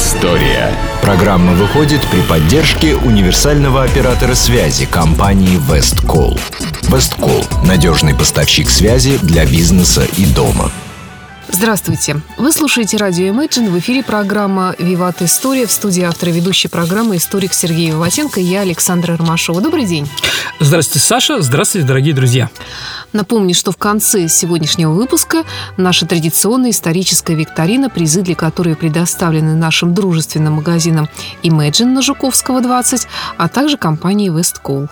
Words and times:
История. 0.00 0.74
Программа 1.02 1.52
выходит 1.52 2.00
при 2.10 2.22
поддержке 2.22 2.96
универсального 2.96 3.82
оператора 3.82 4.34
связи 4.34 4.86
компании 4.86 5.60
Весткол. 5.70 6.40
Весткол– 6.88 7.44
надежный 7.66 8.14
поставщик 8.14 8.70
связи 8.70 9.18
для 9.18 9.44
бизнеса 9.44 10.06
и 10.16 10.24
дома. 10.24 10.72
Здравствуйте. 11.52 12.20
Вы 12.38 12.52
слушаете 12.52 12.96
радио 12.96 13.26
Imagine. 13.26 13.70
В 13.70 13.78
эфире 13.80 14.04
программа 14.04 14.74
«Виват 14.78 15.20
История». 15.20 15.66
В 15.66 15.72
студии 15.72 16.02
автора 16.02 16.30
ведущей 16.30 16.68
программы 16.68 17.16
историк 17.16 17.52
Сергей 17.52 17.90
Виватенко 17.90 18.40
и 18.40 18.44
я, 18.44 18.60
Александра 18.60 19.16
Ромашова. 19.16 19.60
Добрый 19.60 19.84
день. 19.84 20.08
Здравствуйте, 20.60 21.04
Саша. 21.04 21.42
Здравствуйте, 21.42 21.86
дорогие 21.86 22.14
друзья. 22.14 22.50
Напомню, 23.12 23.54
что 23.54 23.72
в 23.72 23.76
конце 23.76 24.28
сегодняшнего 24.28 24.92
выпуска 24.92 25.42
наша 25.76 26.06
традиционная 26.06 26.70
историческая 26.70 27.34
викторина, 27.34 27.90
призы 27.90 28.22
для 28.22 28.36
которой 28.36 28.76
предоставлены 28.76 29.56
нашим 29.56 29.92
дружественным 29.92 30.54
магазинам 30.54 31.08
Imagine 31.42 31.86
на 31.86 32.02
Жуковского 32.02 32.60
20, 32.60 33.08
а 33.36 33.48
также 33.48 33.76
компанией 33.76 34.30
Westcall. 34.30 34.88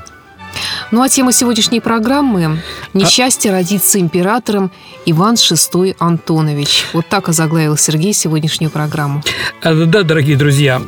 Ну 0.91 1.03
а 1.03 1.09
тема 1.09 1.33
сегодняшней 1.33 1.81
программы– 1.81 2.63
«Несчастье 2.95 3.51
родиться 3.51 4.01
императором 4.01 4.71
Иван 5.05 5.35
VI 5.35 5.95
Антонович». 5.99 6.87
Вот 6.93 7.07
так 7.09 7.29
озаглавил 7.29 7.77
Сергей 7.77 8.13
сегодняшнюю 8.13 8.71
программу. 8.71 9.23
Э, 9.63 9.85
да, 9.85 10.03
дорогие 10.03 10.37
друзья, 10.37 10.81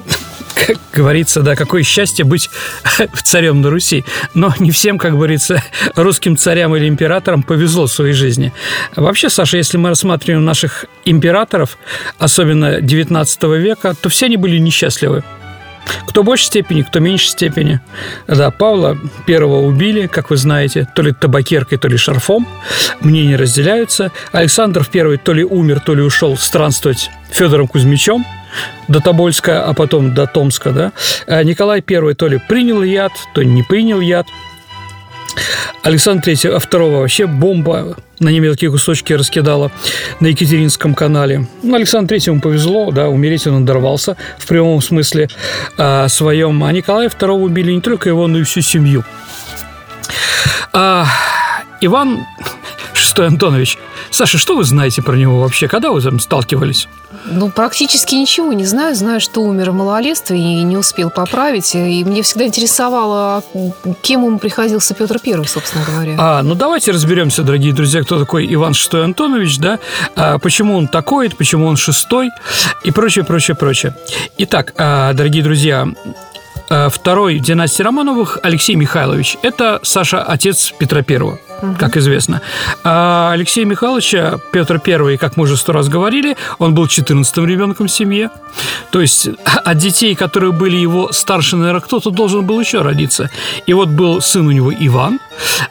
как 0.55 0.77
говорится, 0.93 1.43
да, 1.43 1.57
какое 1.57 1.83
счастье 1.83 2.25
быть 2.25 2.49
царем 3.25 3.61
на 3.61 3.71
Руси. 3.71 4.05
Но 4.35 4.55
не 4.59 4.71
всем, 4.71 4.99
как 4.99 5.13
говорится, 5.13 5.63
русским 5.95 6.37
царям 6.37 6.75
или 6.77 6.89
императорам 6.89 7.43
повезло 7.43 7.87
в 7.87 7.93
своей 7.93 8.15
жизни. 8.15 8.53
Вообще, 8.97 9.29
Саша, 9.29 9.57
если 9.57 9.77
мы 9.77 9.91
рассматриваем 9.91 10.45
наших 10.45 10.87
императоров, 11.05 11.79
особенно 12.19 12.81
19 12.81 13.43
века, 13.59 13.95
то 14.01 14.09
все 14.09 14.27
они 14.27 14.37
были 14.37 14.59
несчастливы. 14.59 15.23
Кто 16.09 16.23
в 16.23 16.27
большей 16.27 16.47
степени, 16.47 16.83
кто 16.83 16.99
в 16.99 17.03
меньшей 17.03 17.29
степени. 17.29 17.81
Да, 18.27 18.51
Павла 18.51 18.99
первого 19.27 19.63
убили, 19.63 20.07
как 20.07 20.31
вы 20.31 20.37
знаете, 20.37 20.89
то 20.95 21.03
ли 21.03 21.13
табакеркой, 21.13 21.79
то 21.79 21.89
ли 21.89 21.97
шарфом. 21.97 22.47
Мнения 23.01 23.37
разделяются. 23.37 24.11
Александр 24.33 24.87
первый 24.91 25.19
то 25.19 25.33
ли 25.33 25.45
умер, 25.45 25.81
то 25.81 25.95
ли 25.95 26.03
ушел 26.03 26.37
странствовать 26.37 27.11
Федором 27.31 27.69
Кузьмичом 27.69 28.25
до 28.89 29.01
Тобольска, 29.01 29.65
а 29.65 29.75
потом 29.75 30.15
до 30.15 30.27
Томска, 30.27 30.71
да. 30.73 30.93
А 31.27 31.43
Николай 31.45 31.81
первый 31.81 32.15
то 32.15 32.27
ли 32.27 32.41
принял 32.49 32.83
яд, 32.83 33.13
то 33.35 33.41
ли 33.41 33.47
не 33.47 33.63
принял 33.63 34.01
яд. 34.01 34.27
Александр 35.83 36.29
III, 36.29 36.51
а 36.51 36.59
второго 36.59 36.99
вообще 36.99 37.27
бомба 37.27 37.97
на 38.19 38.29
немецкие 38.29 38.71
кусочки 38.71 39.13
раскидала 39.13 39.73
на 40.21 40.29
Екатеринском 40.29 40.95
канале. 40.95 41.47
Ну, 41.63 41.75
Александру 41.75 42.09
Третьему 42.09 42.41
повезло, 42.41 42.91
да, 42.91 43.09
умереть 43.09 43.47
он 43.47 43.61
надорвался 43.61 44.17
в 44.39 44.47
прямом 44.47 44.81
смысле 44.83 45.29
а, 45.79 46.09
своем. 46.09 46.63
А 46.63 46.73
Николая 46.73 47.09
II 47.09 47.43
убили 47.43 47.73
не 47.73 47.81
только 47.81 48.09
его, 48.09 48.27
но 48.27 48.39
и 48.39 48.43
всю 48.43 48.61
семью. 48.61 49.05
А, 50.73 51.07
Иван 51.81 52.21
VI 53.01 53.27
Антонович, 53.27 53.79
Саша, 54.11 54.39
что 54.39 54.57
вы 54.57 54.65
знаете 54.65 55.03
про 55.03 55.17
него 55.17 55.41
вообще? 55.41 55.69
Когда 55.69 55.91
вы 55.91 56.01
там 56.01 56.21
сталкивались? 56.21 56.89
Ну, 57.27 57.51
практически 57.51 58.15
ничего 58.15 58.53
не 58.53 58.65
знаю. 58.65 58.95
Знаю, 58.95 59.21
что 59.21 59.43
умер 59.43 59.73
в 59.73 59.75
малолетстве 59.75 60.39
и 60.39 60.63
не 60.63 60.77
успел 60.77 61.11
поправить. 61.11 61.75
И 61.75 62.05
мне 62.05 62.23
всегда 62.23 62.47
интересовало, 62.47 63.43
кем 64.03 64.25
ему 64.25 64.39
приходился 64.39 64.95
Петр 64.95 65.19
Первый, 65.19 65.47
собственно 65.47 65.85
говоря. 65.85 66.15
А, 66.19 66.43
ну 66.43 66.55
давайте 66.55 66.93
разберемся, 66.93 67.43
дорогие 67.43 67.73
друзья, 67.73 68.03
кто 68.03 68.19
такой 68.19 68.53
Иван 68.53 68.73
VI 68.73 69.05
Антонович, 69.05 69.59
да? 69.59 69.79
А, 70.17 70.39
почему 70.39 70.77
он 70.77 70.89
такой, 70.89 71.31
почему 71.31 71.67
он 71.67 71.77
шестой 71.77 72.31
и 72.85 72.91
прочее, 72.91 73.25
прочее, 73.25 73.57
прочее. 73.57 73.95
Итак, 74.39 74.75
а, 74.77 75.13
дорогие 75.13 75.43
друзья, 75.43 75.89
второй 76.71 77.39
династии 77.39 77.83
Романовых 77.83 78.39
Алексей 78.43 78.77
Михайлович. 78.77 79.37
Это 79.43 79.81
Саша, 79.83 80.23
отец 80.23 80.73
Петра 80.79 81.03
Первого 81.03 81.39
угу. 81.63 81.75
как 81.79 81.97
известно. 81.97 82.41
А 82.85 83.31
Алексея 83.33 83.65
Михайловича 83.65 84.39
Петр 84.53 84.81
I, 84.85 85.17
как 85.17 85.37
мы 85.37 85.45
уже 85.45 85.57
сто 85.57 85.73
раз 85.73 85.89
говорили, 85.89 86.37
он 86.59 86.75
был 86.75 86.85
14-м 86.85 87.47
ребенком 87.47 87.87
в 87.87 87.91
семье. 87.91 88.31
То 88.91 89.01
есть 89.01 89.29
от 89.65 89.79
детей, 89.79 90.15
которые 90.15 90.53
были 90.53 90.77
его 90.77 91.13
старше, 91.13 91.57
наверное, 91.57 91.81
кто-то 91.81 92.11
должен 92.11 92.47
был 92.47 92.61
еще 92.61 92.83
родиться. 92.83 93.31
И 93.67 93.73
вот 93.73 93.89
был 93.89 94.21
сын 94.21 94.47
у 94.47 94.51
него 94.51 94.73
Иван, 94.73 95.21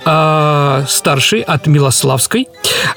а, 0.06 0.86
старший 0.88 1.42
от 1.42 1.68
Милославской, 1.68 2.48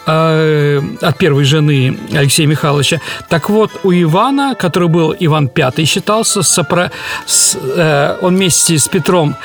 а, 0.06 0.82
от 1.00 1.18
первой 1.18 1.44
жены 1.44 1.98
Алексея 2.12 2.46
Михайловича. 2.46 3.00
Так 3.28 3.50
вот, 3.50 3.70
у 3.82 3.92
Ивана, 3.92 4.54
который 4.54 4.88
был 4.88 5.14
Иван 5.18 5.50
V, 5.54 5.84
считался, 5.84 6.42
сопро... 6.42 6.90
с, 7.26 7.56
э, 7.56 7.91
он 8.20 8.36
вместе 8.36 8.78
с 8.78 8.88
Петром 8.88 9.36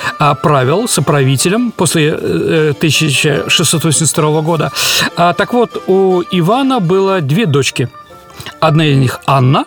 правил 0.42 0.88
соправителем 0.88 1.72
после 1.72 2.14
1000 2.14 3.48
1682 3.48 4.42
года. 4.42 4.72
А, 5.16 5.34
так 5.34 5.54
вот, 5.54 5.84
у 5.88 6.22
Ивана 6.32 6.80
было 6.80 7.22
две 7.22 7.46
дочки. 7.46 7.90
Одна 8.60 8.86
из 8.86 8.98
них 8.98 9.20
Анна, 9.26 9.66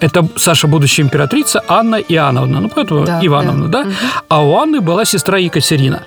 это 0.00 0.26
Саша, 0.36 0.66
будущая 0.66 1.04
императрица, 1.04 1.62
Анна 1.68 1.96
Иоанновна, 1.96 2.60
ну, 2.60 2.68
поэтому 2.68 3.04
да, 3.04 3.20
Ивановна, 3.22 3.68
да? 3.68 3.82
да? 3.82 3.88
Угу. 3.88 3.96
А 4.28 4.42
у 4.42 4.56
Анны 4.56 4.80
была 4.80 5.04
сестра 5.04 5.38
Екатерина. 5.38 6.02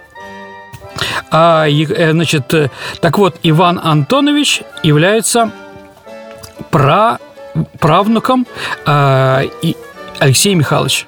А, 1.31 1.68
э, 1.68 2.12
значит, 2.12 2.53
э, 2.53 2.69
так 3.01 3.18
вот, 3.18 3.35
Иван 3.44 3.80
Антонович 3.84 4.63
является 4.84 5.51
пра 6.72 7.19
правнуком 7.80 8.47
э, 8.85 9.47
Алексея 10.19 10.56
Михайловича. 10.56 11.06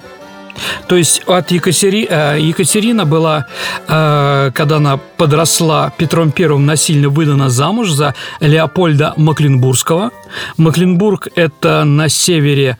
То 0.87 0.95
есть 0.95 1.21
от 1.27 1.51
Екатери... 1.51 2.07
Э, 2.09 2.37
Екатерина 2.39 3.05
была, 3.05 3.45
э, 3.87 4.51
когда 4.53 4.77
она 4.77 4.97
подросла, 5.17 5.91
Петром 5.97 6.31
Первым 6.31 6.65
насильно 6.65 7.09
выдана 7.09 7.49
замуж 7.49 7.91
за 7.91 8.13
Леопольда 8.39 9.13
Макленбургского. 9.17 10.11
Макленбург– 10.57 11.27
это 11.35 11.83
на 11.83 12.09
севере 12.09 12.77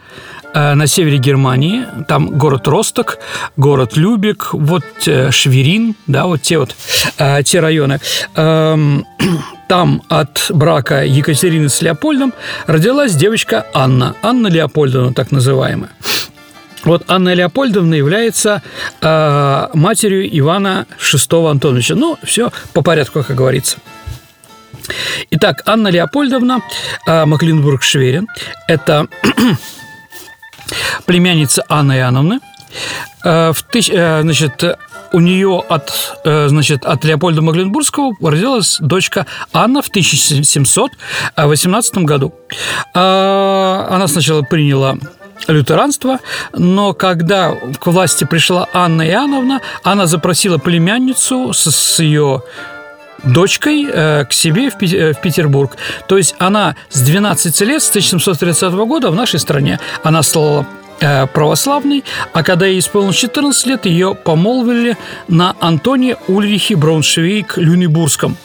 э, 0.54 0.74
на 0.74 0.88
севере 0.88 1.18
Германии, 1.18 1.86
там 2.08 2.38
город 2.38 2.68
Росток, 2.68 3.18
город 3.58 3.98
Любек, 3.98 4.50
вот 4.54 4.84
Шверин, 5.30 5.96
да, 6.08 6.26
вот 6.26 6.42
те 6.42 6.58
вот 6.58 6.76
те 7.44 7.60
районы. 7.60 8.00
Эм, 8.36 9.06
там 9.68 10.02
от 10.10 10.52
брака 10.54 11.04
Екатерины 11.04 11.70
с 11.70 11.82
Леопольдом 11.82 12.34
родилась 12.68 13.16
девочка 13.16 13.66
Анна, 13.74 14.16
Анна 14.22 14.48
Леопольдовна, 14.48 15.14
так 15.14 15.32
называемая. 15.32 15.90
Вот 16.86 17.04
Анна 17.08 17.34
Леопольдовна 17.34 17.96
является 17.96 18.62
э, 19.02 19.68
матерью 19.74 20.40
Ивана 20.40 20.86
VI 21.00 21.50
Антоновича. 21.50 21.96
Ну, 21.96 22.18
все 22.24 22.52
по 22.74 22.82
порядку, 22.82 23.24
как 23.24 23.36
говорится. 23.36 23.78
Итак, 25.32 25.64
Анна 25.66 25.88
Леопольдовна 25.88 26.62
э, 27.08 27.26
Макленбург-Шверин– 27.26 28.28
это 28.68 29.08
племянница 31.06 31.64
Анны 31.68 31.94
Иоанновны. 31.94 32.40
Э, 33.24 33.52
в 33.52 33.64
тысяч, 33.64 33.92
э, 33.92 34.22
значит, 34.22 34.64
у 35.12 35.20
нее 35.20 35.64
от, 35.68 35.92
э, 36.24 36.50
значит, 36.50 36.86
от 36.86 37.04
Леопольда 37.04 37.42
Магленбургского 37.42 38.14
родилась 38.22 38.78
дочка 38.80 39.26
Анна 39.54 39.82
в 39.82 39.88
1718 39.88 42.06
году. 42.06 42.36
Она 42.94 44.06
сначала 44.08 44.44
приняла 44.44 44.98
лютеранства, 45.48 46.20
но 46.54 46.94
когда 46.94 47.54
к 47.80 47.88
власти 47.88 48.24
пришла 48.24 48.68
Анна 48.74 49.08
Иоанновна, 49.08 49.62
она 49.84 50.06
запросила 50.08 50.58
племянницу 50.58 51.54
с, 51.54 51.72
с 51.72 52.00
ее 52.00 52.42
дочкой 53.24 53.88
э, 53.92 54.26
к 54.26 54.34
себе 54.34 54.70
в, 54.70 54.82
э, 54.82 55.14
в 55.14 55.22
Петербург. 55.22 55.76
То 56.08 56.18
есть 56.18 56.36
она 56.38 56.76
с 56.90 57.02
12 57.02 57.62
лет, 57.62 57.82
с 57.82 57.90
1730 57.90 58.74
года 58.74 59.10
в 59.10 59.16
нашей 59.16 59.40
стране, 59.40 59.80
она 60.04 60.22
стала 60.24 60.66
Э, 61.02 61.28
православный, 61.28 62.06
а 62.32 62.42
когда 62.42 62.66
ей 62.66 62.80
исполнилось 62.80 63.18
14 63.18 63.66
лет, 63.66 63.86
ее 63.86 64.16
помолвили 64.16 64.98
на 65.28 65.54
Антоне 65.60 66.16
Ульрихе 66.28 66.76
Брауншвейг-Люнебургском. 66.76 68.36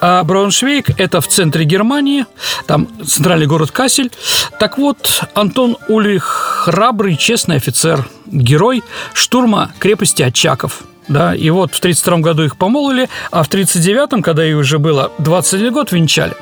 А 0.00 0.24
Брауншвейг– 0.24 0.90
это 0.98 1.20
в 1.20 1.28
центре 1.28 1.64
Германии, 1.64 2.26
там 2.66 2.88
центральный 3.06 3.46
город 3.46 3.70
Кассель. 3.70 4.10
Так 4.58 4.78
вот, 4.78 5.22
Антон 5.34 5.76
Ульрих– 5.88 6.24
храбрый, 6.64 7.16
честный 7.16 7.56
офицер, 7.56 8.08
герой 8.26 8.82
штурма 9.14 9.72
крепости 9.78 10.22
Очаков– 10.22 10.82
да, 11.08 11.34
и 11.34 11.50
вот 11.50 11.74
в 11.74 11.80
32 11.80 12.18
году 12.18 12.44
их 12.44 12.56
помолвили, 12.56 13.08
а 13.30 13.42
в 13.42 13.48
39-м, 13.48 14.22
когда 14.22 14.44
ей 14.44 14.54
уже 14.54 14.78
было 14.78 15.12
21 15.18 15.72
год, 15.72 15.92
венчали. 15.92 16.34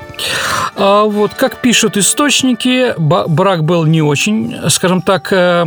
А 0.77 1.05
вот 1.05 1.35
как 1.35 1.57
пишут 1.57 1.97
источники, 1.97 2.95
брак 2.99 3.65
был 3.65 3.85
не 3.85 4.03
очень, 4.03 4.57
скажем 4.69 5.03
так, 5.03 5.33
э, 5.33 5.67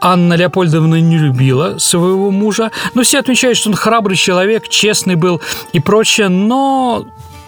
Анна 0.00 0.34
Леопольдовна 0.34 1.00
не 1.00 1.18
любила 1.18 1.78
своего 1.78 2.30
мужа, 2.30 2.70
но 2.94 3.02
все 3.02 3.18
отмечают, 3.18 3.58
что 3.58 3.70
он 3.70 3.76
храбрый 3.76 4.16
человек, 4.16 4.68
честный 4.68 5.14
был 5.14 5.40
и 5.72 5.80
прочее, 5.80 6.28
но 6.28 7.06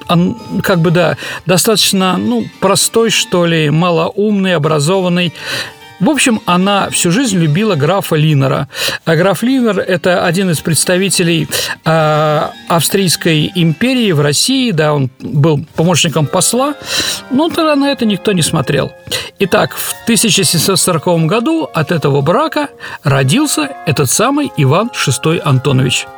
он, 0.09 0.37
как 0.63 0.81
бы, 0.81 0.91
да, 0.91 1.17
достаточно, 1.47 2.17
ну, 2.19 2.45
простой, 2.61 3.11
что 3.11 3.47
ли, 3.47 3.71
малоумный, 3.71 4.55
образованный, 4.55 5.33
В 6.03 6.11
общем, 6.11 6.41
она 6.47 6.91
всю 6.91 7.13
жизнь 7.13 7.39
любила 7.39 7.77
графа 7.77 8.17
Линера. 8.17 8.67
А 9.05 9.15
граф 9.15 9.45
Линер– 9.45 9.79
это 9.87 10.27
один 10.27 10.51
из 10.51 10.59
представителей 10.59 11.47
э, 11.85 12.49
Австрийской 12.69 13.53
империи 13.55 14.11
в 14.11 14.21
России, 14.21 14.73
да, 14.73 14.95
он 14.95 15.11
был 15.21 15.65
помощником 15.77 16.27
посла, 16.27 16.75
но 17.31 17.49
тогда 17.51 17.77
на 17.77 17.93
это 17.93 18.05
никто 18.05 18.33
не 18.33 18.43
смотрел. 18.43 18.91
Итак, 19.39 19.77
в 19.77 19.95
1740 20.03 21.27
году 21.27 21.69
от 21.73 21.93
этого 21.93 22.21
брака 22.21 22.71
родился 23.05 23.71
этот 23.87 24.11
самый 24.11 24.51
Иван 24.57 24.91
VI 24.93 25.39
Антонович. 25.39 26.09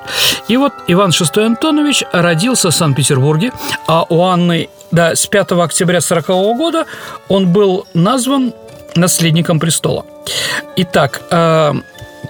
И 0.49 0.57
вот 0.57 0.73
Иван 0.87 1.11
VI 1.11 1.45
Антонович 1.45 2.05
родился 2.11 2.71
в 2.71 2.75
Санкт-Петербурге, 2.75 3.53
а 3.87 4.07
у 4.09 4.23
Анны 4.23 4.71
да, 4.91 5.17
с 5.17 5.27
5 5.27 5.53
октября 5.53 6.01
40 6.01 6.27
года 6.57 6.87
он 7.29 7.49
был 7.49 7.87
назван 7.95 8.55
наследником 8.97 9.59
престола. 9.59 10.05
Итак, 10.77 11.23
э, 11.31 11.73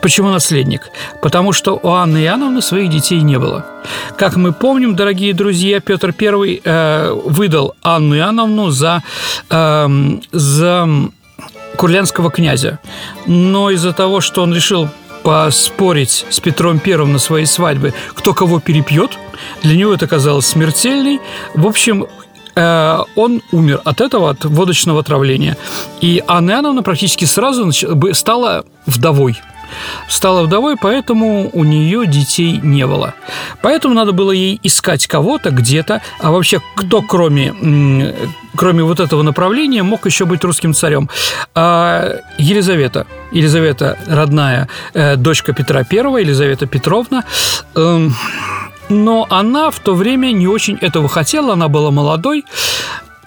почему 0.01 0.31
наследник? 0.31 0.91
Потому 1.23 1.53
что 1.53 1.79
у 1.83 1.89
Анны 1.89 2.25
Иоанновны 2.25 2.63
своих 2.63 2.91
детей 2.91 3.23
не 3.23 3.39
было. 3.39 3.65
Как 4.17 4.37
мы 4.37 4.53
помним, 4.53 4.97
дорогие 4.97 5.35
друзья, 5.35 5.81
Петр 5.81 6.15
I 6.19 6.61
э, 6.65 7.13
выдал 7.25 7.75
Анну 7.83 8.17
Иоанновну 8.17 8.71
за, 8.71 9.03
э, 9.51 9.89
за 10.33 10.89
курлянского 11.77 12.31
князя. 12.31 12.79
Но 13.27 13.71
из-за 13.71 13.93
того, 13.93 14.21
что 14.21 14.43
он 14.43 14.55
решил 14.55 14.89
поспорить 15.23 16.27
с 16.29 16.39
Петром 16.39 16.79
Первым 16.79 17.15
на 17.15 17.19
своей 17.19 17.47
свадьбе, 17.47 17.95
кто 18.15 18.35
кого 18.35 18.61
перепьет, 18.61 19.19
для 19.63 19.77
него 19.77 19.95
это 19.95 20.07
казалось 20.07 20.47
смертельной. 20.47 21.21
В 21.55 21.67
общем, 21.67 22.07
он 22.57 23.43
умер 23.53 23.81
от 23.85 24.01
этого, 24.01 24.31
от 24.31 24.45
водочного 24.45 25.01
отравления. 25.01 25.57
И 26.01 26.23
Анна 26.27 26.53
Иоанновна 26.53 26.83
практически 26.83 27.25
сразу 27.25 27.71
стала 28.13 28.65
вдовой 28.87 29.37
стала 30.09 30.43
вдовой, 30.43 30.77
поэтому 30.81 31.51
у 31.53 31.65
нее 31.65 32.07
детей 32.07 32.61
не 32.63 32.87
было. 32.87 33.15
Поэтому 33.63 33.95
надо 33.95 34.13
было 34.13 34.31
ей 34.31 34.61
искать 34.63 35.07
кого-то 35.07 35.51
где-то, 35.51 36.03
а 36.21 36.31
вообще 36.31 36.61
кто 36.77 37.03
кроме, 37.03 38.15
кроме 38.57 38.83
вот 38.83 39.01
этого 39.01 39.23
направления 39.23 39.83
мог 39.83 40.07
еще 40.07 40.25
быть 40.25 40.45
русским 40.45 40.75
царем? 40.75 41.09
А 41.55 42.21
Елизавета, 42.39 43.07
Елизавета 43.33 43.99
родная 44.07 44.69
э, 44.93 45.17
дочка 45.17 45.53
Петра 45.53 45.81
I, 45.81 46.21
Елизавета 46.21 46.67
Петровна, 46.67 47.25
эм, 47.75 48.15
но 48.89 49.27
она 49.31 49.71
в 49.71 49.79
то 49.81 49.95
время 49.95 50.33
не 50.33 50.47
очень 50.47 50.77
этого 50.81 51.09
хотела, 51.09 51.55
она 51.55 51.69
была 51.69 51.91
молодой 51.91 52.45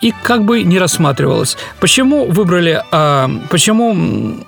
и 0.02 0.14
как 0.24 0.46
бы 0.46 0.64
не 0.64 0.80
рассматривалась. 0.80 1.58
Почему 1.80 2.26
выбрали, 2.26 2.84
а, 2.92 3.30
почему 3.50 4.44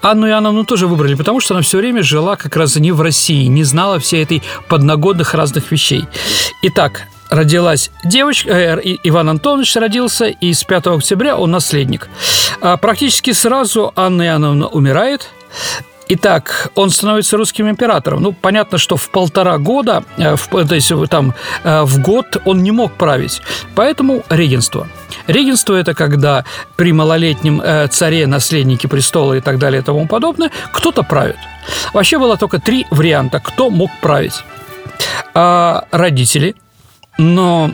Анну 0.00 0.28
Иоанновну 0.28 0.64
тоже 0.64 0.86
выбрали, 0.86 1.14
потому 1.14 1.40
что 1.40 1.54
она 1.54 1.62
все 1.62 1.78
время 1.78 2.02
жила 2.02 2.36
как 2.36 2.56
раз 2.56 2.76
не 2.76 2.92
в 2.92 3.00
России, 3.00 3.46
не 3.46 3.64
знала 3.64 3.98
всей 3.98 4.22
этой 4.22 4.42
подногодных 4.68 5.34
разных 5.34 5.70
вещей. 5.70 6.06
Итак, 6.62 7.02
родилась 7.30 7.90
девочка, 8.04 8.50
э, 8.50 8.96
Иван 9.02 9.28
Антонович 9.30 9.76
родился, 9.76 10.26
и 10.26 10.52
с 10.52 10.64
5 10.64 10.86
октября 10.96 11.36
он 11.36 11.50
наследник. 11.50 12.08
А 12.60 12.76
практически 12.76 13.32
сразу 13.32 13.92
Анна 13.96 14.22
Иоанновна 14.22 14.68
умирает, 14.68 15.30
Итак, 16.08 16.70
он 16.76 16.90
становится 16.90 17.36
русским 17.36 17.68
императором. 17.68 18.22
Ну, 18.22 18.32
понятно, 18.32 18.78
что 18.78 18.96
в 18.96 19.10
полтора 19.10 19.58
года, 19.58 20.04
э, 20.16 20.36
в, 20.36 20.46
то 20.48 20.74
есть 20.74 20.92
там 21.10 21.34
э, 21.64 21.82
в 21.82 22.00
год 22.00 22.40
он 22.44 22.62
не 22.62 22.70
мог 22.70 22.92
править. 22.92 23.42
Поэтому 23.74 24.22
регенство. 24.28 24.86
Регенство– 25.26 25.74
это 25.76 25.94
когда 25.94 26.44
при 26.76 26.92
малолетнем 26.92 27.60
э, 27.60 27.88
царе, 27.88 28.28
наследнике 28.28 28.86
престола 28.86 29.34
и 29.34 29.40
так 29.40 29.58
далее 29.58 29.82
и 29.82 29.84
тому 29.84 30.06
подобное, 30.06 30.52
кто-то 30.72 31.02
правит. 31.02 31.36
Вообще 31.92 32.18
было 32.18 32.36
только 32.36 32.60
три 32.60 32.86
варианта, 32.90 33.40
кто 33.40 33.70
мог 33.70 33.90
править. 34.00 34.44
А, 35.34 35.86
родители, 35.90 36.54
но 37.18 37.72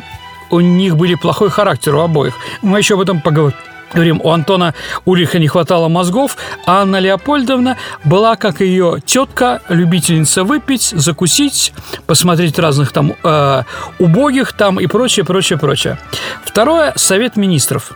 у 0.51 0.61
них 0.61 0.97
были 0.97 1.17
плохой 1.17 1.51
характер 1.51 1.95
у 1.97 2.01
обоих. 2.01 2.35
Мы 2.63 2.79
еще 2.79 2.95
об 2.95 3.01
этом 3.01 3.21
поговорим 3.21 3.57
Говорим, 3.95 4.21
у 4.23 4.31
Антона 4.31 4.75
Ульриха 5.05 5.39
не 5.39 5.49
хватало 5.49 5.89
мозгов, 5.89 6.37
а 6.67 6.83
Анна 6.83 6.99
Леопольдовна 6.99 7.77
была, 8.05 8.37
как 8.37 8.61
ее 8.61 8.99
тетка, 9.05 9.61
любительница 9.69 10.45
выпить, 10.45 10.93
закусить, 10.95 11.73
посмотреть 12.07 12.59
разных 12.59 12.93
там 12.93 13.15
э, 13.23 13.63
убогих 13.99 14.53
там 14.53 14.81
и 14.81 14.87
прочее, 14.87 15.25
прочее, 15.25 15.59
прочее. 15.59 15.99
Второе– 16.45 16.93
Совет 16.97 17.37
министров. 17.37 17.93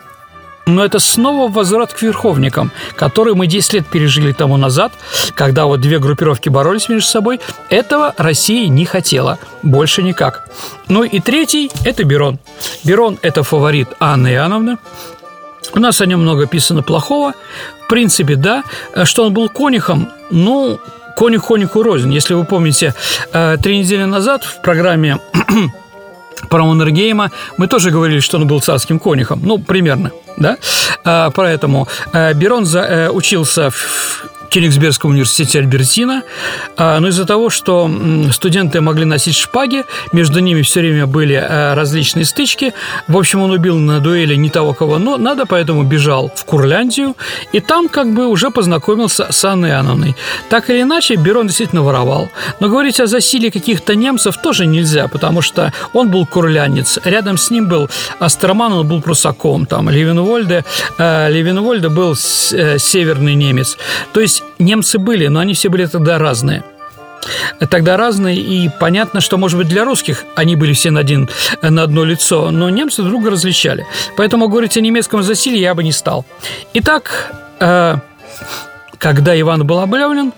Но 0.67 0.85
это 0.85 0.99
снова 0.99 1.49
возврат 1.51 1.93
к 1.93 2.03
верховникам, 2.03 2.73
которые 2.97 3.35
мы 3.35 3.47
10 3.47 3.73
лет 3.75 3.87
пережили 3.87 4.33
тому 4.33 4.57
назад, 4.57 4.93
когда 5.37 5.67
вот 5.67 5.81
две 5.81 6.01
группировки 6.01 6.49
боролись 6.49 6.89
между 6.89 7.09
собой. 7.09 7.41
Этого 7.71 8.13
Россия 8.17 8.69
не 8.69 8.85
хотела. 8.85 9.39
Больше 9.63 10.03
никак. 10.03 10.49
Ну 10.89 11.05
и 11.05 11.21
третий– 11.21 11.71
это 11.85 12.03
Берон. 12.03 12.41
Берон– 12.83 13.17
это 13.23 13.45
фаворит 13.45 13.89
Анны 14.01 14.33
Иоанновны. 14.33 14.79
У 15.75 15.81
нас 15.81 16.01
о 16.01 16.07
нем 16.07 16.21
много 16.21 16.47
писано 16.47 16.83
плохого. 16.83 17.35
В 17.85 17.89
принципе, 17.89 18.37
да. 18.37 18.65
Что 19.05 19.25
он 19.25 19.33
был 19.35 19.49
конюхом, 19.49 20.09
ну, 20.31 20.81
конюх 21.17 21.47
конюху 21.47 21.83
рознь. 21.83 22.13
Если 22.13 22.35
вы 22.35 22.45
помните, 22.45 22.95
э, 23.33 23.57
три 23.63 23.79
недели 23.79 24.05
назад 24.05 24.45
в 24.45 24.61
программе 24.61 25.19
про 26.51 26.65
Маннергейма 26.65 27.31
мы 27.57 27.67
тоже 27.69 27.91
говорили, 27.91 28.21
что 28.21 28.37
он 28.37 28.47
был 28.47 28.61
царским 28.61 28.99
конюхом. 28.99 29.41
Ну, 29.43 29.59
примерно, 29.59 30.11
да? 30.37 30.59
Э, 31.05 31.31
поэтому 31.35 31.89
э, 32.13 32.35
Берон 32.35 32.65
учился 33.13 33.71
в 33.71 34.36
Кёнигсбергском 34.57 35.11
университете 35.11 35.59
Альбертина, 35.59 36.23
а, 36.79 36.99
но 36.99 37.09
из-за 37.09 37.27
того, 37.27 37.51
что 37.51 37.91
студенты 38.33 38.81
могли 38.81 39.05
носить 39.05 39.37
шпаги, 39.37 39.85
между 40.13 40.41
ними 40.41 40.63
все 40.63 40.81
время 40.81 41.07
были 41.07 41.35
а, 41.35 41.75
различные 41.75 42.25
стычки. 42.25 42.73
В 43.07 43.19
общем, 43.19 43.43
он 43.43 43.51
убил 43.51 43.77
на 43.77 44.01
дуэли 44.01 44.35
не 44.35 44.49
того, 44.49 44.73
кого 44.73 44.97
но 44.97 45.19
надо, 45.19 45.45
поэтому 45.45 45.83
бежал 45.83 46.33
в 46.35 46.47
Курляндию, 46.47 47.17
и 47.53 47.61
там 47.61 47.91
как 47.91 48.15
бы 48.15 48.29
уже 48.29 48.51
познакомился 48.51 49.27
с 49.31 49.45
Анной 49.45 49.73
Иоанновной. 49.73 50.17
Так 50.49 50.71
или 50.71 50.81
иначе, 50.81 51.17
Берон 51.17 51.49
действительно 51.49 51.83
воровал. 51.83 52.31
Но 52.59 52.71
говорить 52.71 52.99
о 52.99 53.07
засилии 53.07 53.51
каких-то 53.51 53.95
немцев 53.95 54.39
тоже 54.39 54.65
нельзя, 54.65 55.07
потому 55.07 55.43
что 55.43 55.75
он 55.93 56.11
был 56.11 56.25
курлянец, 56.25 56.99
рядом 57.05 57.37
с 57.37 57.51
ним 57.51 57.69
был 57.69 57.91
Астерман, 58.21 58.73
он 58.73 58.89
был 58.89 59.03
прусаком, 59.03 59.67
там 59.67 59.91
Левенвольде, 59.91 60.65
э, 60.97 61.31
Левенвольде 61.31 61.91
был 61.91 62.15
э, 62.15 62.79
северный 62.79 63.35
немец. 63.35 63.77
То 64.15 64.21
есть 64.21 64.43
немцы 64.59 64.99
были, 64.99 65.29
но 65.29 65.41
они 65.41 65.55
все 65.55 65.69
были 65.69 65.87
тогда 65.87 66.19
разные 66.19 66.63
тогда 67.71 67.97
разные, 67.97 68.37
и 68.37 68.69
понятно, 68.81 69.21
что, 69.21 69.37
может 69.37 69.59
быть, 69.59 69.69
для 69.69 69.85
русских 69.85 70.25
они 70.35 70.57
были 70.57 70.73
все 70.73 70.91
на, 70.91 71.01
один, 71.01 71.29
на 71.63 71.83
одно 71.83 72.05
лицо, 72.05 72.51
но 72.51 72.71
немцы 72.71 73.03
друг 73.03 73.15
друга 73.15 73.31
различали. 73.31 73.87
Поэтому 74.17 74.49
говорить 74.49 74.77
о 74.77 74.81
немецком 74.81 75.23
засилии 75.23 75.59
я 75.59 75.75
бы 75.75 75.83
не 75.83 75.93
стал. 75.93 76.25
Итак, 76.75 77.33
э, 77.61 77.97
когда 78.99 79.41
Иван 79.41 79.67
был 79.67 79.81
объявлен, 79.81 80.33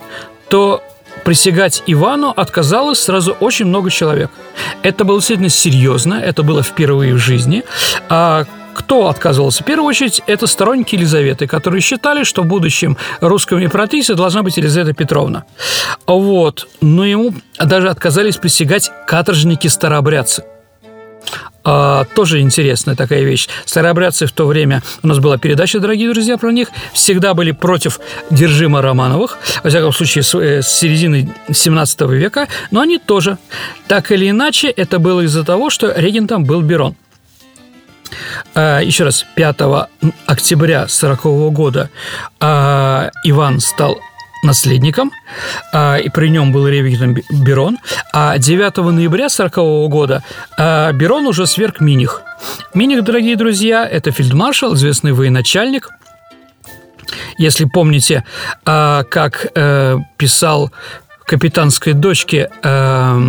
то 0.48 0.82
присягать 1.24 1.82
Ивану 1.86 2.32
отказалось 2.34 3.00
сразу 3.00 3.32
очень 3.40 3.66
много 3.66 3.90
человек. 3.90 4.30
Это 4.82 5.04
было 5.04 5.18
действительно 5.18 5.50
серьезно, 5.50 6.14
это 6.14 6.42
было 6.42 6.62
впервые 6.62 7.14
в 7.14 7.18
жизни. 7.18 7.64
А 8.08 8.44
кто 8.78 9.08
отказывался? 9.08 9.64
В 9.64 9.66
первую 9.66 9.88
очередь, 9.88 10.22
это 10.28 10.46
сторонники 10.46 10.94
Елизаветы, 10.94 11.48
которые 11.48 11.80
считали, 11.80 12.22
что 12.22 12.42
в 12.42 12.46
будущем 12.46 12.96
русском 13.20 13.60
императрицей 13.62 14.14
должна 14.14 14.44
быть 14.44 14.56
Елизавета 14.56 14.94
Петровна. 14.94 15.44
Вот. 16.06 16.68
Но 16.80 17.04
ему 17.04 17.34
даже 17.58 17.88
отказались 17.88 18.36
присягать 18.36 18.92
каторжники-старообрядцы. 19.08 20.44
А, 21.64 22.04
тоже 22.14 22.40
интересная 22.40 22.94
такая 22.94 23.24
вещь. 23.24 23.48
Старообрядцы 23.64 24.26
в 24.26 24.32
то 24.32 24.46
время, 24.46 24.84
у 25.02 25.08
нас 25.08 25.18
была 25.18 25.38
передача, 25.38 25.80
дорогие 25.80 26.12
друзья, 26.12 26.38
про 26.38 26.52
них, 26.52 26.68
всегда 26.92 27.34
были 27.34 27.50
против 27.50 27.98
держима 28.30 28.80
Романовых, 28.80 29.38
во 29.64 29.70
всяком 29.70 29.92
случае, 29.92 30.22
с, 30.22 30.38
э, 30.38 30.62
с 30.62 30.68
середины 30.68 31.34
17 31.50 32.14
века, 32.16 32.46
но 32.70 32.80
они 32.80 32.98
тоже. 32.98 33.38
Так 33.88 34.12
или 34.12 34.30
иначе, 34.30 34.68
это 34.68 35.00
было 35.00 35.22
из-за 35.22 35.44
того, 35.44 35.68
что 35.68 35.92
регентом 35.96 36.44
был 36.44 36.62
Берон– 36.62 36.94
еще 38.54 39.04
раз, 39.04 39.26
5 39.34 39.56
октября 40.26 40.82
1940 40.82 41.52
года 41.52 41.90
а, 42.40 43.10
Иван 43.24 43.60
стал 43.60 43.98
наследником, 44.42 45.10
а, 45.72 45.96
и 45.96 46.08
при 46.08 46.28
нем 46.28 46.52
был 46.52 46.68
регентом 46.68 47.16
Берон, 47.30 47.78
а 48.12 48.38
9 48.38 48.76
ноября 48.76 49.26
1940 49.26 49.90
года 49.90 50.22
Берон 50.56 51.26
уже 51.26 51.46
сверг 51.46 51.80
Миних. 51.80 52.22
Миних, 52.74 53.02
дорогие 53.04 53.36
друзья, 53.36 53.86
это 53.86 54.12
фельдмаршал, 54.12 54.74
известный 54.74 55.12
военачальник, 55.12 55.88
если 57.38 57.64
помните, 57.64 58.24
как 58.64 59.46
э, 59.54 59.98
писал 60.16 60.70
капитанской 61.24 61.92
дочке 61.92 62.50
э, 62.62 63.20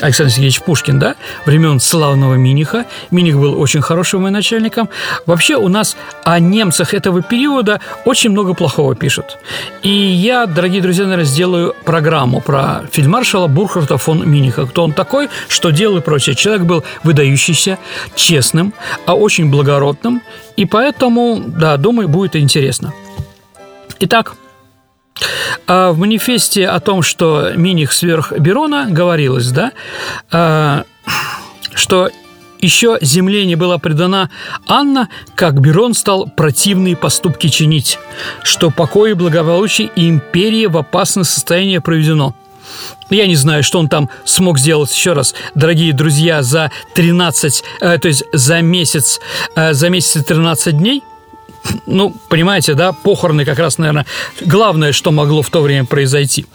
Александр 0.00 0.30
Сергеевич 0.30 0.60
Пушкин, 0.60 0.98
да, 0.98 1.16
времен 1.46 1.80
славного 1.80 2.34
Миниха. 2.34 2.84
Миних 3.10 3.38
был 3.38 3.58
очень 3.58 3.80
хорошим 3.80 4.24
военачальником. 4.24 4.90
Вообще 5.24 5.56
у 5.56 5.68
нас 5.68 5.96
о 6.22 6.38
немцах 6.38 6.92
этого 6.92 7.22
периода 7.22 7.80
очень 8.04 8.30
много 8.30 8.52
плохого 8.52 8.94
пишут. 8.94 9.38
И 9.82 9.88
я, 9.88 10.46
дорогие 10.46 10.82
друзья, 10.82 11.04
наверное, 11.04 11.24
сделаю 11.24 11.74
программу 11.84 12.42
про 12.42 12.82
фельдмаршала 12.92 13.46
Бурхарта 13.46 13.96
фон 13.96 14.28
Миниха. 14.28 14.66
Кто 14.66 14.84
он 14.84 14.92
такой, 14.92 15.30
что 15.48 15.70
делал 15.70 15.96
и 15.96 16.00
прочее. 16.00 16.36
Человек 16.36 16.64
был 16.64 16.84
выдающийся, 17.02 17.78
честным, 18.14 18.74
а 19.06 19.14
очень 19.14 19.50
благородным. 19.50 20.22
И 20.56 20.66
поэтому, 20.66 21.42
да, 21.46 21.78
думаю, 21.78 22.08
будет 22.08 22.36
интересно. 22.36 22.92
Итак, 23.98 24.34
а 25.66 25.92
в 25.92 25.98
манифесте 25.98 26.66
о 26.66 26.80
том, 26.80 27.02
что 27.02 27.52
Миних 27.54 27.92
сверх 27.92 28.32
Берона, 28.32 28.86
говорилось, 28.88 29.50
да, 29.50 29.72
а, 30.30 30.84
что 31.74 32.10
еще 32.60 32.98
земле 33.00 33.44
не 33.44 33.54
была 33.56 33.78
предана 33.78 34.30
Анна, 34.66 35.08
как 35.34 35.60
Берон 35.60 35.94
стал 35.94 36.26
противные 36.28 36.96
поступки 36.96 37.48
чинить, 37.48 37.98
что 38.42 38.70
покой 38.70 39.10
и 39.10 39.14
благополучие 39.14 39.90
империи 39.94 40.66
в 40.66 40.76
опасное 40.76 41.24
состояние 41.24 41.80
проведено. 41.80 42.34
Я 43.10 43.26
не 43.26 43.36
знаю, 43.36 43.62
что 43.62 43.78
он 43.78 43.88
там 43.88 44.10
смог 44.24 44.58
сделать 44.58 44.92
еще 44.92 45.12
раз, 45.12 45.34
дорогие 45.54 45.92
друзья, 45.92 46.42
за 46.42 46.72
13, 46.94 47.62
э, 47.80 47.98
то 47.98 48.08
есть 48.08 48.24
за 48.32 48.62
месяц, 48.62 49.20
э, 49.54 49.72
за 49.72 49.88
месяц 49.88 50.16
и 50.16 50.22
13 50.22 50.76
дней– 50.76 51.02
ну, 51.86 52.14
понимаете, 52.28 52.74
да, 52.74 52.92
похороны 52.92 53.44
как 53.44 53.58
раз, 53.58 53.78
наверное, 53.78 54.06
главное, 54.40 54.92
что 54.92 55.12
могло 55.12 55.42
в 55.42 55.50
то 55.50 55.62
время 55.62 55.84
произойти. 55.84 56.46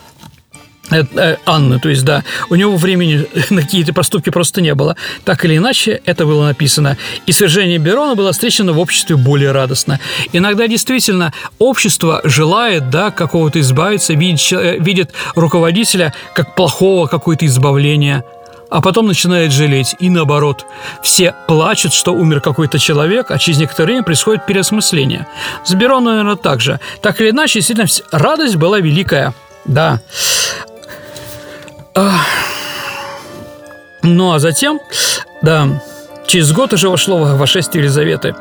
Э, 0.91 1.37
Анны, 1.45 1.79
то 1.79 1.89
есть, 1.89 2.03
да, 2.03 2.23
у 2.49 2.55
него 2.55 2.75
времени 2.75 3.25
на 3.49 3.61
какие-то 3.61 3.93
поступки 3.93 4.29
просто 4.29 4.61
не 4.61 4.75
было. 4.75 4.95
Так 5.23 5.45
или 5.45 5.57
иначе, 5.57 6.01
это 6.05 6.25
было 6.25 6.45
написано. 6.45 6.97
И 7.25 7.31
свержение 7.31 7.77
Берона 7.77 8.15
было 8.15 8.33
встречено 8.33 8.73
в 8.73 8.79
обществе 8.79 9.15
более 9.15 9.51
радостно. 9.51 9.99
Иногда 10.33 10.67
действительно 10.67 11.33
общество 11.59 12.21
желает, 12.23 12.89
да, 12.89 13.11
какого-то 13.11 13.59
избавиться, 13.61 14.13
видит, 14.13 14.51
э, 14.51 14.77
видит 14.79 15.11
руководителя 15.35 16.13
как 16.35 16.55
плохого 16.55 17.07
какое-то 17.07 17.45
избавления– 17.45 18.23
а 18.71 18.81
потом 18.81 19.05
начинает 19.05 19.51
жалеть. 19.51 19.95
И 19.99 20.09
наоборот. 20.09 20.65
Все 21.03 21.35
плачут, 21.47 21.93
что 21.93 22.13
умер 22.13 22.41
какой-то 22.41 22.79
человек, 22.79 23.29
а 23.29 23.37
через 23.37 23.59
некоторое 23.59 23.87
время 23.87 24.03
происходит 24.03 24.45
переосмысление. 24.47 25.27
С 25.65 25.73
Бероном, 25.73 26.05
наверное, 26.05 26.37
так 26.37 26.61
же. 26.61 26.79
Так 27.01 27.19
или 27.21 27.29
иначе, 27.29 27.59
действительно, 27.59 27.87
радость 28.11 28.55
была 28.55 28.79
великая. 28.79 29.33
Да. 29.65 29.99
Ну, 34.01 34.31
а 34.31 34.39
затем, 34.39 34.79
да, 35.41 35.67
через 36.25 36.51
год 36.53 36.73
уже 36.73 36.89
вошло 36.89 37.17
вошествие 37.17 37.83
Елизаветы. 37.83 38.33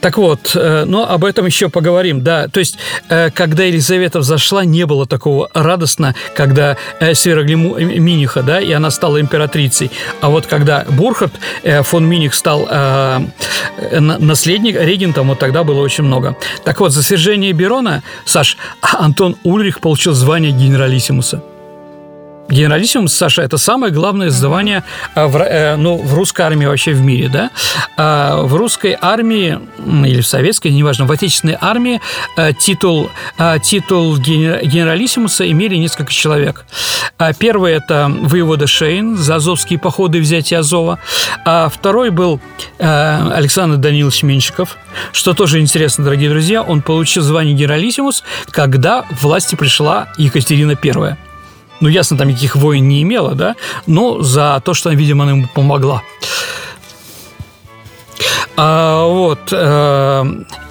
Так 0.00 0.16
вот, 0.16 0.52
э, 0.54 0.84
но 0.84 1.10
об 1.10 1.24
этом 1.24 1.46
еще 1.46 1.68
поговорим, 1.68 2.22
да. 2.22 2.48
То 2.48 2.60
есть, 2.60 2.78
э, 3.08 3.30
когда 3.30 3.64
Елизавета 3.64 4.20
взошла, 4.20 4.64
не 4.64 4.86
было 4.86 5.06
такого 5.06 5.48
радостно, 5.54 6.14
когда 6.36 6.76
э, 7.00 7.14
свергли 7.14 7.54
Миниха, 7.54 8.42
да, 8.42 8.60
и 8.60 8.70
она 8.72 8.90
стала 8.90 9.20
императрицей. 9.20 9.90
А 10.20 10.28
вот 10.28 10.46
когда 10.46 10.84
Бурхард 10.88 11.32
фон 11.82 12.06
Миних 12.06 12.34
стал 12.34 12.68
наследник, 13.90 14.76
регентом, 14.80 15.28
вот 15.28 15.38
тогда 15.38 15.64
было 15.64 15.80
очень 15.80 16.04
много. 16.04 16.36
Так 16.64 16.80
вот, 16.80 16.92
за 16.92 17.02
свержение 17.02 17.52
Берона, 17.52 18.02
Саш, 18.24 18.56
Антон 18.80 19.36
Ульрих 19.44 19.80
получил 19.80 20.12
звание 20.14 20.52
генералиссимуса. 20.52 21.42
Генералиссимус, 22.48 23.12
Саша, 23.12 23.42
это 23.42 23.58
самое 23.58 23.92
главное 23.92 24.30
звание 24.30 24.82
э, 25.14 25.26
в, 25.26 25.36
э, 25.36 25.76
ну, 25.76 25.98
в 25.98 26.14
русской 26.14 26.42
армии 26.42 26.64
вообще 26.64 26.92
в 26.92 27.02
мире, 27.02 27.28
да? 27.28 27.50
А 27.98 28.42
в 28.42 28.54
русской 28.54 28.96
армии, 28.98 29.58
или 29.78 30.22
в 30.22 30.26
советской, 30.26 30.68
неважно, 30.68 31.04
в 31.04 31.12
отечественной 31.12 31.58
армии 31.60 32.00
э, 32.36 32.52
титул, 32.58 33.10
титул 33.62 34.16
генералиссимуса 34.16 35.50
имели 35.50 35.76
несколько 35.76 36.10
человек. 36.12 36.64
А 37.18 37.34
первый– 37.34 37.72
это 37.74 38.10
воевода 38.10 38.66
Шейн 38.66 39.16
за 39.16 39.36
азовские 39.36 39.78
походы 39.78 40.18
и 40.18 40.20
взятие 40.20 40.60
Азова. 40.60 40.98
А 41.44 41.68
второй 41.68 42.10
был 42.10 42.40
Александр 42.78 43.76
Данилович 43.76 44.22
Меньшиков, 44.22 44.76
что 45.12 45.34
тоже 45.34 45.60
интересно, 45.60 46.04
дорогие 46.04 46.30
друзья, 46.30 46.62
он 46.62 46.80
получил 46.82 47.22
звание 47.22 47.54
генералиссимус, 47.54 48.22
когда 48.50 49.04
власти 49.20 49.54
пришла 49.56 50.08
Екатерина 50.16 50.76
Первая 50.76 51.18
ну, 51.80 51.88
ясно, 51.88 52.16
там 52.16 52.28
никаких 52.28 52.56
войн 52.56 52.88
не 52.88 53.02
имела, 53.02 53.34
да, 53.34 53.56
но 53.86 54.22
за 54.22 54.60
то, 54.64 54.74
что, 54.74 54.90
видимо, 54.90 55.24
она 55.24 55.32
ему 55.32 55.48
помогла. 55.54 56.02
А, 58.60 59.06
вот. 59.06 59.52
Э, 59.52 60.24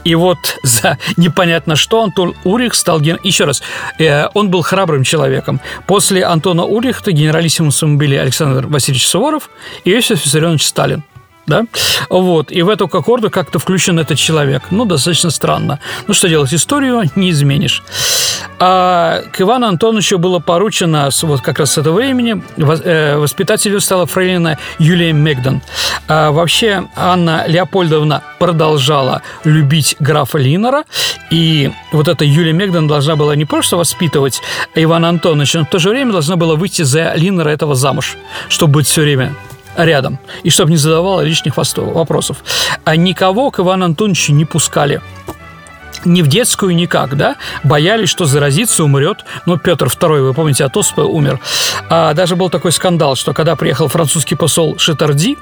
и 0.04 0.16
вот 0.16 0.38
за 0.64 0.98
непонятно 1.16 1.78
что 1.78 2.04
Антон 2.04 2.36
Урих 2.44 2.74
стал... 2.74 3.00
Ген... 3.00 3.18
Еще 3.24 3.46
раз, 3.46 3.64
э, 3.98 4.28
он 4.34 4.50
был 4.50 4.62
храбрым 4.62 5.04
человеком. 5.04 5.62
После 5.86 6.26
Антона 6.26 6.66
Урихта 6.66 7.14
генералиссимусом 7.14 7.98
были 7.98 8.16
Александр 8.16 8.68
Васильевич 8.68 9.08
Суворов 9.08 9.50
и 9.86 9.92
Иосиф 9.92 10.26
Виссарионович 10.26 10.68
Сталин 10.68 11.04
да, 11.48 11.66
вот, 12.10 12.52
и 12.52 12.62
в 12.62 12.70
эту 12.70 12.88
кокорду 12.88 13.30
как-то 13.32 13.58
включен 13.58 14.00
этот 14.00 14.18
человек, 14.18 14.64
ну, 14.70 14.86
достаточно 14.86 15.30
странно. 15.30 15.80
Ну, 16.08 16.14
что 16.14 16.28
делать, 16.28 16.54
историю 16.54 17.04
не 17.16 17.32
изменишь. 17.32 17.84
А 18.60 19.22
к 19.32 19.42
Ивану 19.42 19.68
Антоновичу 19.68 20.18
было 20.18 20.40
поручено 20.40 21.10
вот 21.22 21.42
как 21.42 21.60
раз 21.60 21.74
с 21.74 21.78
этого 21.78 21.96
времени 21.96 22.42
э, 22.58 23.18
воспитателю 23.18 23.80
стала 23.80 24.06
фрейлина 24.06 24.58
Юлия 24.80 25.14
Мегдан. 25.14 25.62
А 26.08 26.32
вообще 26.32 26.88
Анна 26.96 27.46
Леопольдовна 27.48 28.24
продолжала 28.40 29.22
любить 29.44 29.96
графа 30.00 30.38
Линора, 30.38 30.84
и 31.30 31.72
вот 31.92 32.08
эта 32.08 32.26
Юлия 32.26 32.54
Мегдан 32.54 32.88
должна 32.88 33.16
была 33.16 33.36
не 33.36 33.46
просто 33.46 33.78
воспитывать 33.78 34.42
Ивана 34.76 35.10
Антоновича, 35.10 35.60
но 35.60 35.66
в 35.66 35.70
то 35.70 35.80
же 35.80 35.90
время 35.90 36.12
должна 36.12 36.36
была 36.36 36.56
выйти 36.56 36.82
за 36.82 37.14
Линора 37.16 37.50
этого 37.50 37.76
замуж, 37.76 38.18
чтобы 38.50 38.74
быть 38.74 38.88
все 38.88 39.02
время 39.02 39.34
рядом, 39.78 40.20
и 40.44 40.50
чтобы 40.50 40.72
не 40.72 40.78
задавала 40.78 41.22
лишних 41.22 41.56
вопросов. 41.58 42.44
А 42.84 42.96
никого 42.96 43.52
к 43.52 43.60
Ивану 43.60 43.86
Антоновичу 43.86 44.34
не 44.34 44.46
пускали 44.46 45.02
ни 46.06 46.22
в 46.22 46.28
детскую 46.28 46.76
никак, 46.76 47.18
да, 47.18 47.36
боялись, 47.64 48.10
что 48.10 48.26
заразится, 48.26 48.84
умрет. 48.84 49.26
Ну, 49.46 49.58
Петр 49.58 49.88
II, 49.88 50.22
вы 50.22 50.34
помните, 50.34 50.64
от 50.64 50.76
оспы 50.78 51.02
умер. 51.02 51.40
А 51.90 52.14
даже 52.14 52.36
был 52.36 52.50
такой 52.50 52.72
скандал, 52.72 53.16
что 53.16 53.34
когда 53.34 53.56
приехал 53.56 53.88
французский 53.88 54.36
посол 54.36 54.78
Шитарди, 54.78 55.38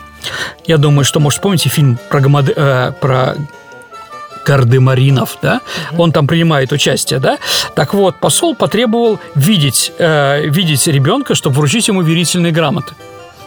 я 0.65 0.77
думаю, 0.77 1.05
что, 1.05 1.19
может, 1.19 1.41
помните 1.41 1.69
фильм 1.69 1.97
про, 2.09 2.21
гамад... 2.21 2.49
э, 2.55 2.93
про 2.99 3.35
Гардемаринов, 4.45 5.37
да, 5.41 5.61
он 5.97 6.11
там 6.11 6.27
принимает 6.27 6.71
участие, 6.71 7.19
да. 7.19 7.37
Так 7.75 7.93
вот, 7.93 8.19
посол 8.19 8.55
потребовал 8.55 9.19
видеть, 9.33 9.91
э, 9.97 10.47
видеть 10.47 10.85
ребенка, 10.87 11.35
чтобы 11.35 11.57
вручить 11.57 11.87
ему 11.87 12.01
верительные 12.01 12.51
грамоты. 12.51 12.93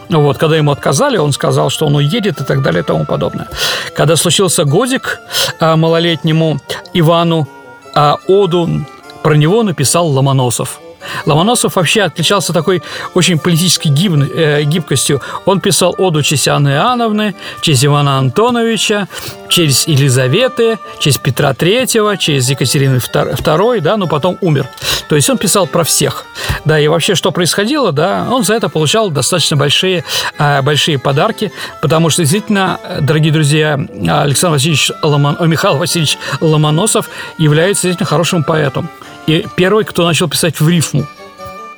Вот, 0.09 0.37
когда 0.37 0.57
ему 0.57 0.71
отказали, 0.71 1.17
он 1.17 1.31
сказал, 1.31 1.69
что 1.69 1.85
он 1.85 1.95
уедет 1.95 2.41
и 2.41 2.43
так 2.43 2.61
далее 2.61 2.81
и 2.81 2.85
тому 2.85 3.05
подобное. 3.05 3.47
Когда 3.95 4.15
случился 4.15 4.65
годик 4.65 5.19
а, 5.59 5.75
малолетнему 5.75 6.59
Ивану 6.93 7.47
а, 7.93 8.17
Оду, 8.27 8.85
про 9.23 9.35
него 9.35 9.63
написал 9.63 10.07
Ломоносов– 10.07 10.79
Ломоносов 11.25 11.75
вообще 11.75 12.03
отличался 12.03 12.53
такой 12.53 12.81
очень 13.13 13.39
политической 13.39 13.89
гиб, 13.89 14.13
э, 14.13 14.63
гибкостью. 14.63 15.21
Он 15.45 15.59
писал 15.59 15.95
оду 15.97 16.21
честь 16.21 16.47
Анны 16.47 16.69
Иоанновны, 16.69 17.35
честь 17.61 17.85
Ивана 17.85 18.17
Антоновича, 18.17 19.07
через 19.49 19.87
Елизаветы, 19.87 20.79
через 20.99 21.17
Петра 21.17 21.53
Третьего, 21.53 22.17
через 22.17 22.49
Екатерины 22.49 22.97
II, 22.97 23.81
да, 23.81 23.97
но 23.97 24.07
потом 24.07 24.37
умер. 24.41 24.67
То 25.07 25.15
есть 25.15 25.29
он 25.29 25.37
писал 25.37 25.67
про 25.67 25.83
всех. 25.83 26.25
Да, 26.65 26.79
и 26.79 26.87
вообще, 26.87 27.15
что 27.15 27.31
происходило, 27.31 27.91
да, 27.91 28.27
он 28.29 28.43
за 28.43 28.53
это 28.53 28.69
получал 28.69 29.09
достаточно 29.09 29.57
большие, 29.57 30.03
э, 30.37 30.61
большие 30.61 30.99
подарки, 30.99 31.51
потому 31.81 32.09
что, 32.09 32.21
действительно, 32.21 32.79
дорогие 33.01 33.33
друзья, 33.33 33.73
Александр 34.07 34.55
Васильевич 34.55 34.91
Ломон, 35.01 35.37
Михаил 35.49 35.77
Васильевич 35.77 36.17
Ломоносов 36.41 37.09
является 37.37 37.87
действительно 37.87 38.07
хорошим 38.07 38.43
поэтом. 38.43 38.89
И 39.27 39.45
первый, 39.55 39.85
кто 39.85 40.05
начал 40.05 40.27
писать 40.27 40.59
в 40.59 40.67
рифму. 40.67 41.05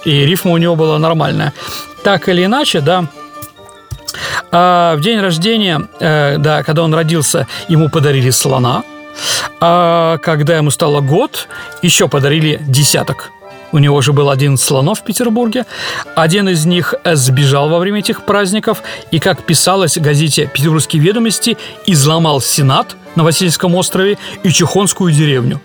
И 0.06 0.26
рифма 0.26 0.52
у 0.52 0.58
него 0.58 0.76
была 0.76 0.98
нормальная. 0.98 1.54
Так 2.04 2.30
или 2.30 2.46
иначе, 2.46 2.82
да, 2.82 3.06
а 4.52 4.96
в 4.98 5.02
день 5.02 5.20
рождения, 5.20 5.88
э, 6.00 6.38
да, 6.38 6.64
когда 6.64 6.84
он 6.84 6.94
родился, 6.94 7.48
ему 7.70 7.90
подарили 7.90 8.30
слона. 8.30 8.84
А 9.60 10.18
когда 10.18 10.58
ему 10.58 10.72
стало 10.72 11.02
год, 11.02 11.48
еще 11.82 12.08
подарили 12.08 12.60
десяток. 12.68 13.32
У 13.72 13.78
него 13.78 13.96
уже 13.96 14.12
был 14.12 14.30
один 14.30 14.58
слонов 14.58 15.00
в 15.00 15.04
Петербурге. 15.04 15.66
Один 16.16 16.50
из 16.50 16.66
них 16.66 16.94
сбежал 17.06 17.70
во 17.70 17.80
время 17.80 18.00
этих 18.00 18.26
праздников 18.26 18.84
и, 19.12 19.20
как 19.20 19.44
писалось 19.44 19.98
в 19.98 20.02
газете 20.02 20.50
«Петербургские 20.54 21.02
ведомости», 21.02 21.58
изломал 21.86 22.42
Сенат 22.42 22.98
на 23.16 23.24
Васильевском 23.24 23.76
острове 23.76 24.18
и 24.44 24.50
Чехонскую 24.50 25.14
деревню. 25.14 25.62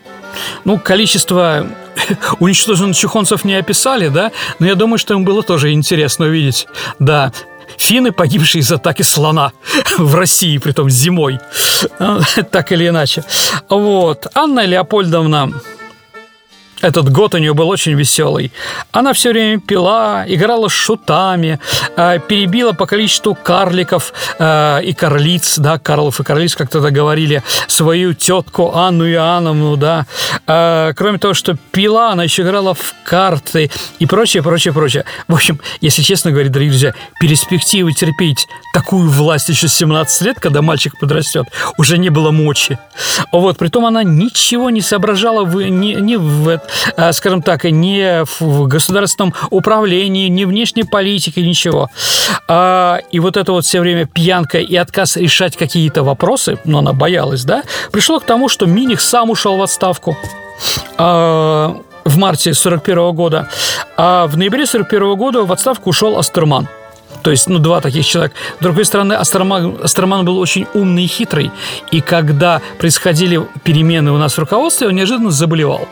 Ну, 0.65 0.79
количество 0.79 1.67
уничтоженных 2.41 2.97
чухонцев 2.97 3.45
не 3.45 3.55
описали, 3.55 4.09
да, 4.09 4.33
но 4.59 4.67
я 4.67 4.75
думаю, 4.75 4.99
что 4.99 5.15
им 5.15 5.25
было 5.25 5.43
тоже 5.43 5.73
интересно 5.73 6.27
увидеть, 6.27 6.67
да, 6.99 7.33
финны, 7.79 8.13
погибшие 8.13 8.61
из 8.61 8.71
атаки 8.73 9.03
слона 9.03 9.53
в 9.99 10.15
России, 10.15 10.59
притом 10.59 10.91
зимой, 10.91 11.39
так 12.51 12.73
или 12.73 12.89
иначе. 12.89 13.25
Вот. 13.69 14.27
Анна 14.35 14.65
Леопольдовна 14.65 15.53
этот 16.83 17.11
год 17.11 17.35
у 17.35 17.39
нее 17.39 17.55
был 17.55 17.69
очень 17.69 17.95
веселый. 17.95 18.53
Она 18.93 19.13
все 19.13 19.31
время 19.31 19.61
пила, 19.61 20.25
играла 20.27 20.69
с 20.69 20.73
шутами, 20.73 21.59
э, 21.97 22.19
перебила 22.29 22.73
по 22.73 22.87
количеству 22.87 23.35
карликов 23.35 24.13
э, 24.39 24.83
и 24.85 24.93
карлиц, 24.93 25.59
да, 25.59 25.79
Карлов 25.79 26.21
и 26.21 26.25
карлиц, 26.25 26.55
как 26.55 26.69
тогда 26.69 26.91
говорили, 26.91 27.43
свою 27.67 28.13
тетку 28.13 28.75
Анну 28.75 29.09
Иоанновну, 29.09 29.77
да. 29.77 30.07
Э, 30.47 30.93
кроме 30.95 31.19
того, 31.19 31.33
что 31.33 31.57
пила, 31.73 32.13
она 32.13 32.25
еще 32.25 32.43
играла 32.43 32.75
в 32.75 32.95
карты 33.05 33.71
и 33.99 34.07
прочее, 34.07 34.43
прочее, 34.43 34.75
прочее. 34.75 35.05
В 35.29 35.35
общем, 35.35 35.61
если 35.81 36.03
честно 36.03 36.31
говорить, 36.31 36.53
дорогие 36.53 36.73
друзья, 36.73 36.95
перспективы 37.21 37.93
терпеть 37.93 38.47
такую 38.75 39.09
власть 39.09 39.49
еще 39.49 39.69
с 39.69 39.75
17 39.75 40.23
лет, 40.23 40.41
когда 40.41 40.61
мальчик 40.61 40.99
подрастет, 40.99 41.47
уже 41.79 41.97
не 41.97 42.11
было 42.11 42.33
мочи. 42.33 42.79
Вот, 43.33 43.57
притом 43.57 43.87
она 43.87 44.03
ничего 44.03 44.69
не 44.69 44.83
соображала 44.83 45.45
в, 45.45 45.63
ни, 45.63 45.95
ни 45.95 46.17
в 46.17 46.49
Э, 46.49 46.59
скажем 47.13 47.43
так, 47.43 47.65
не 47.65 48.25
в 48.39 48.67
государственном 48.67 49.35
управлении, 49.51 50.29
не 50.29 50.45
внешней 50.45 50.85
политике, 50.85 51.43
ничего. 51.43 51.91
А, 52.49 52.99
и 53.11 53.21
вот 53.21 53.37
это 53.37 53.53
вот 53.53 53.65
все 53.65 53.81
время 53.81 54.07
пьянка 54.07 54.59
и 54.59 54.77
отказ 54.77 55.17
решать 55.17 55.57
какие-то 55.57 56.03
вопросы, 56.03 56.59
но 56.65 56.79
она 56.79 56.93
боялась, 56.93 57.45
да, 57.45 57.63
пришло 57.93 58.21
к 58.21 58.25
тому, 58.25 58.49
что 58.49 58.67
Миних 58.67 59.01
сам 59.01 59.31
ушел 59.31 59.57
в 59.57 59.63
отставку 59.63 60.17
а, 60.97 61.77
в 62.05 62.19
марте 62.19 62.55
41 62.55 63.13
года, 63.13 63.49
а 63.97 64.27
в 64.27 64.37
ноябре 64.37 64.67
41 64.67 65.17
года 65.17 65.43
в 65.43 65.53
отставку 65.53 65.91
ушел 65.91 66.19
Астерман. 66.19 66.69
То 67.23 67.33
есть, 67.33 67.49
ну, 67.49 67.59
два 67.59 67.81
таких 67.81 68.07
человека. 68.07 68.37
С 68.61 68.63
другой 68.63 68.85
стороны, 68.85 69.15
Астерман, 69.15 69.79
Астерман 69.83 70.25
был 70.25 70.39
очень 70.39 70.67
умный 70.75 71.05
и 71.05 71.09
хитрый. 71.09 71.51
И 71.91 72.01
когда 72.01 72.61
происходили 72.79 73.45
перемены 73.65 74.13
у 74.13 74.19
нас 74.19 74.35
в 74.35 74.39
руководстве, 74.39 74.87
он 74.87 74.95
неожиданно 74.95 75.31
заболевал. 75.31 75.89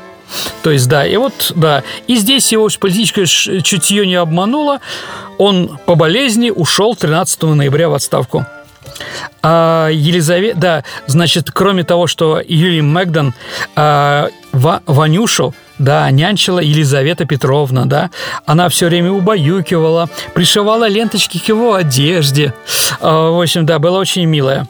То 0.62 0.70
есть, 0.70 0.88
да, 0.88 1.06
и 1.06 1.16
вот, 1.16 1.52
да, 1.54 1.82
и 2.06 2.16
здесь 2.16 2.52
его 2.52 2.68
политическое 2.78 3.26
чутье 3.26 4.06
не 4.06 4.14
обмануло. 4.14 4.80
Он 5.38 5.78
по 5.86 5.94
болезни 5.94 6.50
ушел 6.50 6.94
13 6.94 7.42
ноября 7.42 7.88
в 7.88 7.94
отставку. 7.94 8.46
А 9.42 9.88
Елизавета, 9.88 10.58
да, 10.58 10.84
значит, 11.06 11.50
кроме 11.50 11.84
того, 11.84 12.06
что 12.06 12.40
Юлий 12.46 12.82
Мэгдон 12.82 13.34
а, 13.76 14.28
Ва, 14.52 14.82
Ванюшу, 14.86 15.54
да, 15.78 16.10
нянчила 16.10 16.60
Елизавета 16.60 17.24
Петровна, 17.24 17.86
да, 17.86 18.10
она 18.46 18.68
все 18.68 18.86
время 18.86 19.10
убаюкивала, 19.10 20.08
пришивала 20.34 20.88
ленточки 20.88 21.38
к 21.38 21.48
его 21.48 21.74
одежде. 21.74 22.54
А, 23.00 23.30
в 23.30 23.40
общем, 23.40 23.66
да, 23.66 23.78
была 23.78 23.98
очень 23.98 24.24
милая. 24.24 24.66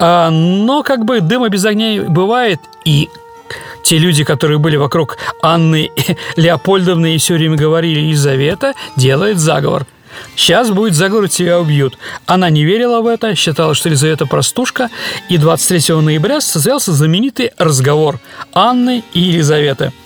Но 0.00 0.82
как 0.84 1.04
бы 1.04 1.20
дыма 1.20 1.48
без 1.48 1.64
огня 1.64 2.02
бывает, 2.02 2.58
и 2.84 3.08
те 3.82 3.98
люди, 3.98 4.24
которые 4.24 4.58
были 4.58 4.76
вокруг 4.76 5.16
Анны 5.42 5.90
Леопольдовны 6.36 7.14
и 7.14 7.18
все 7.18 7.34
время 7.34 7.56
говорили 7.56 8.00
«Елизавета 8.00 8.74
делает 8.96 9.38
заговор». 9.38 9.86
Сейчас 10.36 10.70
будет 10.70 10.94
заговор, 10.94 11.28
тебя 11.28 11.58
убьют. 11.58 11.96
Она 12.26 12.50
не 12.50 12.64
верила 12.64 13.00
в 13.00 13.06
это, 13.06 13.34
считала, 13.34 13.74
что 13.74 13.88
Елизавета 13.88 14.26
простушка, 14.26 14.90
и 15.30 15.38
23 15.38 15.94
ноября 15.96 16.40
состоялся 16.42 16.92
знаменитый 16.92 17.50
разговор 17.56 18.20
Анны 18.52 19.04
и 19.14 19.20
Елизаветы– 19.20 19.92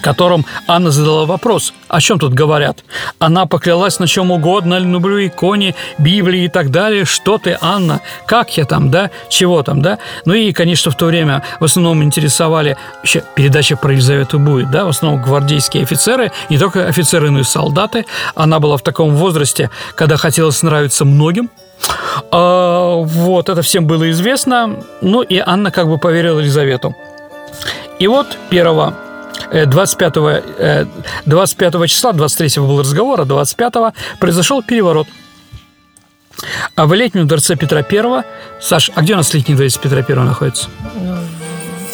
котором 0.00 0.44
Анна 0.66 0.90
задала 0.90 1.24
вопрос, 1.26 1.72
о 1.88 2.00
чем 2.00 2.18
тут 2.18 2.34
говорят. 2.34 2.84
Она 3.18 3.46
поклялась 3.46 3.98
на 3.98 4.06
чем 4.06 4.30
угодно, 4.30 4.78
люблю 4.78 5.26
иконе, 5.26 5.74
Библии 5.98 6.44
и 6.44 6.48
так 6.48 6.70
далее. 6.70 7.04
Что 7.04 7.38
ты, 7.38 7.56
Анна? 7.60 8.00
Как 8.26 8.56
я 8.56 8.64
там, 8.64 8.90
да? 8.90 9.10
Чего 9.28 9.62
там, 9.62 9.82
да? 9.82 9.98
Ну 10.24 10.34
и, 10.34 10.52
конечно, 10.52 10.90
в 10.90 10.96
то 10.96 11.06
время 11.06 11.42
в 11.60 11.64
основном 11.64 12.02
интересовали, 12.02 12.76
еще 13.02 13.22
передача 13.34 13.76
про 13.76 13.92
Елизавету 13.92 14.38
будет, 14.38 14.70
да, 14.70 14.84
в 14.84 14.88
основном 14.88 15.22
гвардейские 15.22 15.82
офицеры, 15.82 16.32
не 16.50 16.58
только 16.58 16.86
офицеры, 16.86 17.30
но 17.30 17.40
и 17.40 17.44
солдаты. 17.44 18.06
Она 18.34 18.60
была 18.60 18.76
в 18.76 18.82
таком 18.82 19.14
возрасте, 19.14 19.70
когда 19.94 20.16
хотелось 20.16 20.62
нравиться 20.62 21.04
многим, 21.04 21.50
а, 22.30 22.96
вот, 22.96 23.48
это 23.48 23.62
всем 23.62 23.86
было 23.86 24.10
известно. 24.10 24.76
Ну 25.00 25.22
и 25.22 25.38
Анна 25.38 25.70
как 25.70 25.88
бы 25.88 25.98
поверила 25.98 26.38
Елизавету. 26.40 26.94
И 27.98 28.06
вот 28.06 28.36
1 28.50 29.03
25, 29.52 30.14
25 31.26 31.88
числа, 31.88 32.12
23 32.12 32.62
был 32.62 32.80
разговор, 32.80 33.20
а 33.20 33.24
25 33.24 33.74
произошел 34.20 34.62
переворот. 34.62 35.06
А 36.74 36.86
в 36.86 36.94
летнем 36.94 37.26
дворце 37.26 37.56
Петра 37.56 37.82
Первого, 37.82 38.24
Саш, 38.60 38.90
а 38.94 39.02
где 39.02 39.14
у 39.14 39.16
нас 39.16 39.32
летний 39.34 39.54
дворец 39.54 39.76
Петра 39.76 40.02
Первого 40.02 40.26
находится? 40.26 40.68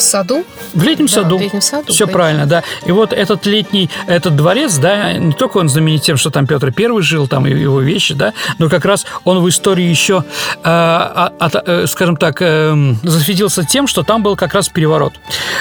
В 0.00 0.02
саду? 0.02 0.44
В 0.72 0.82
летнем 0.82 1.06
да, 1.06 1.12
саду. 1.12 1.38
В 1.38 1.42
летнем 1.42 1.60
саду. 1.60 1.92
Все 1.92 2.06
правильно, 2.06 2.46
да. 2.46 2.62
И 2.86 2.92
вот 2.92 3.12
этот 3.12 3.44
летний, 3.46 3.90
этот 4.06 4.34
дворец, 4.34 4.76
да, 4.78 5.12
не 5.12 5.32
только 5.32 5.58
он 5.58 5.68
знаменит 5.68 6.02
тем, 6.02 6.16
что 6.16 6.30
там 6.30 6.46
Петр 6.46 6.72
Первый 6.72 7.02
жил, 7.02 7.28
там 7.28 7.44
его 7.44 7.80
вещи, 7.80 8.14
да, 8.14 8.32
но 8.58 8.68
как 8.68 8.84
раз 8.84 9.04
он 9.24 9.40
в 9.40 9.48
истории 9.48 9.84
еще, 9.84 10.24
э, 10.56 10.60
а, 10.64 11.32
э, 11.40 11.86
скажем 11.86 12.16
так, 12.16 12.40
э, 12.40 12.94
засветился 13.02 13.64
тем, 13.64 13.86
что 13.86 14.02
там 14.02 14.22
был 14.22 14.36
как 14.36 14.54
раз 14.54 14.68
переворот. 14.70 15.12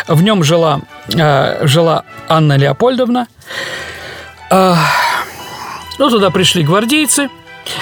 В 0.07 0.23
нем 0.23 0.43
жила, 0.43 0.81
э, 1.13 1.67
жила 1.67 2.03
Анна 2.29 2.55
Леопольдовна. 2.57 3.27
Э, 4.51 4.75
ну, 5.97 6.09
туда 6.09 6.29
пришли 6.29 6.63
гвардейцы, 6.63 7.29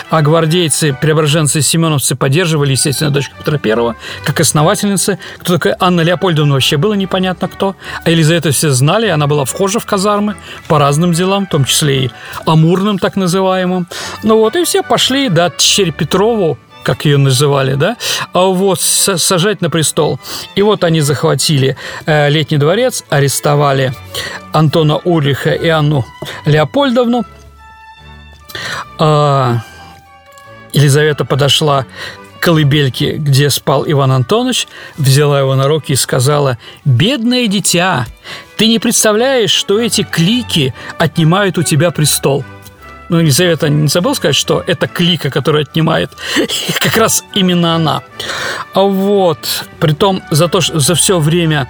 а 0.09 0.21
гвардейцы, 0.21 0.93
преображенцы, 0.93 1.61
семеновцы 1.61 2.15
поддерживали, 2.15 2.71
естественно, 2.71 3.11
дочку 3.11 3.35
Петра 3.37 3.57
Первого, 3.57 3.95
как 4.25 4.39
основательницы. 4.39 5.19
Кто 5.39 5.53
такая 5.53 5.75
Анна 5.79 6.01
Леопольдовна 6.01 6.53
вообще 6.53 6.77
было 6.77 6.93
непонятно 6.93 7.47
кто. 7.47 7.75
А 8.03 8.09
Елизавету 8.09 8.51
все 8.51 8.71
знали, 8.71 9.07
она 9.07 9.27
была 9.27 9.45
вхожа 9.45 9.79
в 9.79 9.85
казармы 9.85 10.35
по 10.67 10.79
разным 10.79 11.13
делам, 11.13 11.45
в 11.45 11.49
том 11.49 11.65
числе 11.65 12.05
и 12.05 12.11
амурным 12.45 12.99
так 12.99 13.15
называемым. 13.15 13.87
Ну 14.23 14.37
вот, 14.37 14.55
и 14.55 14.63
все 14.63 14.83
пошли, 14.83 15.29
да, 15.29 15.49
Тщерь 15.49 15.91
Петрову, 15.91 16.57
как 16.83 17.03
ее 17.03 17.17
называли, 17.17 17.73
да, 17.73 17.97
а 18.33 18.45
вот 18.45 18.79
сажать 18.81 19.61
на 19.61 19.69
престол. 19.69 20.19
И 20.55 20.61
вот 20.61 20.83
они 20.83 21.01
захватили 21.01 21.75
э, 22.05 22.29
Летний 22.29 22.57
дворец, 22.57 23.03
арестовали 23.09 23.93
Антона 24.53 24.97
Ульриха 24.97 25.51
и 25.51 25.67
Анну 25.67 26.05
Леопольдовну. 26.45 27.25
А, 28.99 29.57
Елизавета 30.73 31.25
подошла 31.25 31.85
к 32.39 32.43
колыбельке, 32.43 33.13
где 33.13 33.49
спал 33.49 33.83
Иван 33.87 34.11
Антонович, 34.11 34.67
взяла 34.97 35.39
его 35.39 35.55
на 35.55 35.67
руки 35.67 35.93
и 35.93 35.95
сказала 35.95 36.57
«Бедное 36.85 37.47
дитя, 37.47 38.05
ты 38.57 38.67
не 38.67 38.79
представляешь, 38.79 39.51
что 39.51 39.79
эти 39.79 40.03
клики 40.03 40.73
отнимают 40.97 41.57
у 41.57 41.63
тебя 41.63 41.91
престол». 41.91 42.43
Ну, 43.09 43.19
Елизавета 43.19 43.69
не 43.69 43.87
забыл 43.87 44.15
сказать, 44.15 44.35
что 44.35 44.63
это 44.67 44.87
клика, 44.87 45.29
которая 45.29 45.63
отнимает 45.63 46.11
как 46.79 46.97
раз 46.97 47.23
именно 47.33 47.75
она. 47.75 48.01
А 48.73 48.81
вот, 48.81 49.65
притом 49.79 50.21
за 50.29 50.47
то, 50.47 50.61
что 50.61 50.79
за 50.79 50.95
все 50.95 51.19
время, 51.19 51.69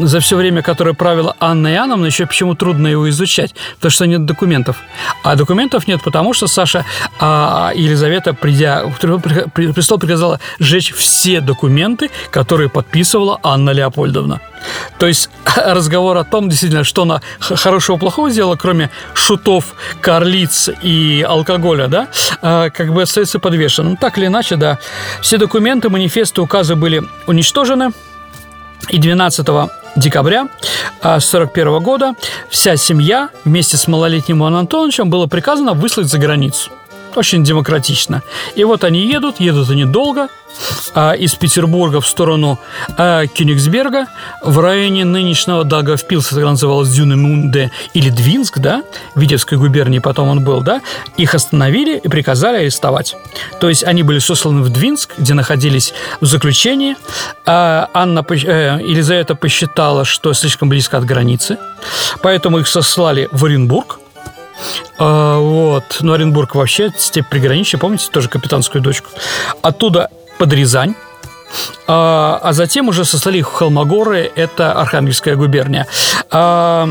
за 0.00 0.20
все 0.20 0.36
время, 0.36 0.62
которое 0.62 0.94
правила 0.94 1.36
Анна 1.40 1.68
Иоанновна, 1.74 2.06
еще 2.06 2.26
почему 2.26 2.54
трудно 2.54 2.88
его 2.88 3.08
изучать, 3.08 3.54
потому 3.76 3.90
что 3.90 4.06
нет 4.06 4.26
документов. 4.26 4.76
А 5.22 5.36
документов 5.36 5.86
нет, 5.86 6.02
потому 6.02 6.34
что 6.34 6.46
Саша 6.46 6.84
а, 7.20 7.72
Елизавета, 7.74 8.34
придя 8.34 8.84
престол, 9.54 9.98
приказала 9.98 10.40
сжечь 10.58 10.92
все 10.92 11.40
документы, 11.40 12.10
которые 12.30 12.68
подписывала 12.68 13.38
Анна 13.42 13.70
Леопольдовна. 13.70 14.40
То 14.98 15.06
есть 15.06 15.30
разговор 15.56 16.16
о 16.16 16.24
том, 16.24 16.48
действительно, 16.48 16.84
что 16.84 17.02
она 17.02 17.20
хорошего 17.38 17.96
плохого 17.96 18.30
сделала, 18.30 18.56
кроме 18.56 18.90
шутов, 19.14 19.74
корлиц 20.00 20.70
и 20.82 21.24
алкоголя, 21.28 21.88
да, 21.88 22.08
а, 22.42 22.70
как 22.70 22.92
бы 22.92 23.02
остается 23.02 23.38
подвешенным. 23.38 23.96
Так 23.96 24.18
или 24.18 24.26
иначе, 24.26 24.56
да, 24.56 24.78
все 25.20 25.38
документы, 25.38 25.88
манифесты, 25.88 26.40
указы 26.40 26.74
были 26.74 27.02
уничтожены. 27.26 27.92
И 28.88 28.98
12 28.98 29.46
декабря 29.96 30.48
1941 31.00 31.68
а, 31.68 31.80
года 31.80 32.14
вся 32.48 32.76
семья 32.76 33.28
вместе 33.44 33.76
с 33.76 33.88
малолетним 33.88 34.38
Иваном 34.40 34.60
Антоновичем 34.60 35.10
было 35.10 35.26
приказано 35.26 35.74
выслать 35.74 36.06
за 36.06 36.18
границу. 36.18 36.70
Очень 37.18 37.42
демократично. 37.42 38.22
И 38.54 38.62
вот 38.62 38.84
они 38.84 39.04
едут, 39.04 39.40
едут 39.40 39.70
они 39.70 39.84
долго, 39.84 40.28
а, 40.94 41.14
из 41.14 41.34
Петербурга 41.34 42.00
в 42.00 42.06
сторону 42.06 42.60
а, 42.96 43.26
Кёнигсберга, 43.26 44.06
в 44.44 44.60
районе 44.60 45.04
нынешнего 45.04 45.64
Дагавпилса, 45.64 46.36
тогда 46.36 46.50
называлось 46.50 46.90
Дюнемунде 46.90 47.72
или 47.92 48.10
Двинск, 48.10 48.60
да, 48.60 48.84
Витебской 49.16 49.58
губернии 49.58 49.98
потом 49.98 50.28
он 50.28 50.44
был, 50.44 50.60
да, 50.60 50.80
их 51.16 51.34
остановили 51.34 51.98
и 51.98 52.08
приказали 52.08 52.58
арестовать. 52.58 53.16
То 53.58 53.68
есть 53.68 53.82
они 53.82 54.04
были 54.04 54.20
сосланы 54.20 54.62
в 54.62 54.68
Двинск, 54.68 55.14
где 55.18 55.34
находились 55.34 55.94
в 56.20 56.26
заключении. 56.26 56.96
А 57.46 57.88
Анна, 57.94 58.24
э, 58.30 58.78
Елизавета 58.80 59.34
посчитала, 59.34 60.04
что 60.04 60.32
слишком 60.34 60.68
близко 60.68 60.98
от 60.98 61.04
границы, 61.04 61.58
поэтому 62.22 62.60
их 62.60 62.68
сослали 62.68 63.28
в 63.32 63.44
Оренбург, 63.44 63.98
а, 64.98 65.38
вот. 65.38 65.98
Ну, 66.00 66.12
Оренбург 66.12 66.54
вообще 66.54 66.92
степь 66.96 67.28
приграничья, 67.28 67.78
помните, 67.78 68.08
тоже 68.10 68.28
капитанскую 68.28 68.82
дочку. 68.82 69.10
Оттуда 69.62 70.10
под 70.38 70.52
Рязань. 70.52 70.94
А, 71.86 72.38
а 72.42 72.52
затем 72.52 72.88
уже 72.88 73.04
сослали 73.04 73.40
Холмогоры, 73.40 74.30
это 74.34 74.72
Архангельская 74.72 75.36
губерния. 75.36 75.86
А, 76.30 76.88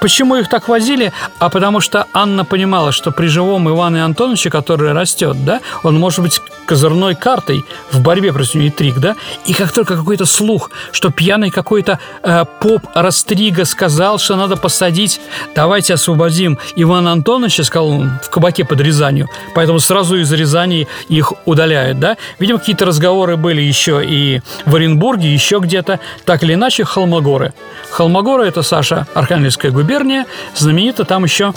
Почему 0.00 0.36
их 0.36 0.48
так 0.48 0.68
возили? 0.68 1.12
А 1.38 1.48
потому 1.48 1.80
что 1.80 2.06
Анна 2.12 2.44
понимала, 2.44 2.92
что 2.92 3.10
при 3.10 3.26
живом 3.26 3.68
Иване 3.68 4.04
Антоновиче, 4.04 4.50
который 4.50 4.92
растет, 4.92 5.44
да, 5.44 5.60
он 5.82 5.98
может 5.98 6.20
быть 6.20 6.40
козырной 6.66 7.14
картой 7.14 7.64
в 7.90 8.00
борьбе 8.00 8.32
против 8.32 8.74
Трик, 8.74 8.98
да, 8.98 9.16
и 9.44 9.52
как 9.52 9.72
только 9.72 9.96
какой-то 9.96 10.24
слух, 10.24 10.70
что 10.92 11.10
пьяный 11.10 11.50
какой-то 11.50 11.98
э, 12.22 12.44
поп 12.60 12.82
Растрига 12.94 13.64
сказал, 13.64 14.18
что 14.18 14.36
надо 14.36 14.56
посадить, 14.56 15.20
давайте 15.54 15.94
освободим 15.94 16.58
Ивана 16.76 17.12
Антоновича, 17.12 17.64
сказал 17.64 17.88
он, 17.88 18.12
в 18.22 18.30
кабаке 18.30 18.64
под 18.64 18.80
Рязанью, 18.80 19.28
поэтому 19.54 19.80
сразу 19.80 20.16
из 20.16 20.32
Рязани 20.32 20.86
их 21.08 21.32
удаляют, 21.44 21.98
да. 21.98 22.16
Видимо, 22.38 22.58
какие-то 22.58 22.84
разговоры 22.84 23.36
были 23.36 23.60
еще 23.60 24.04
и 24.04 24.40
в 24.66 24.74
Оренбурге, 24.76 25.32
еще 25.32 25.58
где-то, 25.58 25.98
так 26.24 26.42
или 26.44 26.54
иначе, 26.54 26.84
Холмогоры. 26.84 27.52
Холмогоры– 27.90 28.44
это, 28.46 28.62
Саша, 28.62 29.06
Архангельская 29.14 29.72
губерния, 29.80 30.26
знаменита 30.54 31.04
там 31.04 31.24
еще 31.24 31.54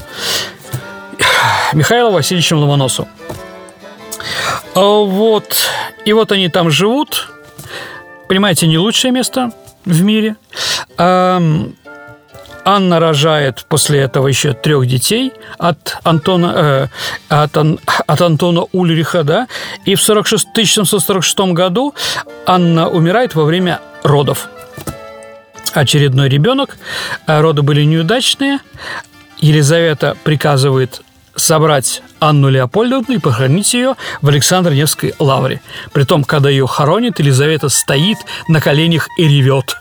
Михаилом 1.73 2.13
Васильевичем 2.13 2.59
Ломоносовым. 2.59 3.11
А 4.75 5.03
вот. 5.03 5.69
И 6.05 6.13
вот 6.13 6.31
они 6.31 6.49
там 6.49 6.69
живут. 6.71 7.29
Понимаете, 8.27 8.67
не 8.67 8.77
лучшее 8.77 9.11
место 9.11 9.51
в 9.85 10.01
мире. 10.03 10.35
Анна 12.65 12.99
рожает 12.99 13.65
после 13.67 13.99
этого 13.99 14.27
еще 14.29 14.53
трех 14.53 14.87
детей 14.87 15.33
от 15.57 15.97
Антона, 16.03 16.53
э, 16.55 16.87
от, 17.27 17.57
от 17.57 18.21
Антона 18.21 18.63
Ульриха, 18.71 19.23
да, 19.23 19.47
и 19.83 19.95
в 19.95 20.01
46, 20.01 20.47
1746 20.51 21.39
году 21.53 21.93
Анна 22.45 22.87
умирает 22.87 23.35
во 23.35 23.43
время 23.43 23.81
родов 24.03 24.47
очередной 25.73 26.29
ребенок. 26.29 26.77
А 27.25 27.41
роды 27.41 27.61
были 27.61 27.83
неудачные. 27.83 28.59
Елизавета 29.39 30.15
приказывает 30.23 31.01
собрать 31.35 32.01
Анну 32.19 32.49
Леопольдовну 32.49 33.15
и 33.15 33.19
похоронить 33.19 33.73
ее 33.73 33.95
в 34.21 34.27
Александр-Невской 34.27 35.13
лавре. 35.19 35.61
Притом, 35.91 36.23
когда 36.23 36.49
ее 36.49 36.67
хоронят, 36.67 37.19
Елизавета 37.19 37.69
стоит 37.69 38.17
на 38.47 38.61
коленях 38.61 39.07
и 39.17 39.27
ревет. 39.27 39.77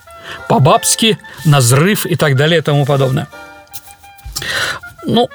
По-бабски, 0.49 1.19
на 1.45 1.59
взрыв 1.59 2.07
и 2.07 2.17
так 2.17 2.37
далее 2.37 2.59
и 2.61 2.63
тому 2.63 2.87
подобное. 2.87 3.29
Ну, 5.05 5.29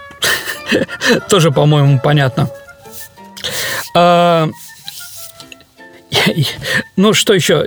тоже, 1.30 1.52
по-моему, 1.52 2.00
понятно. 2.04 2.50
А, 6.26 6.30
ну, 6.96 7.14
что 7.14 7.34
еще? 7.34 7.66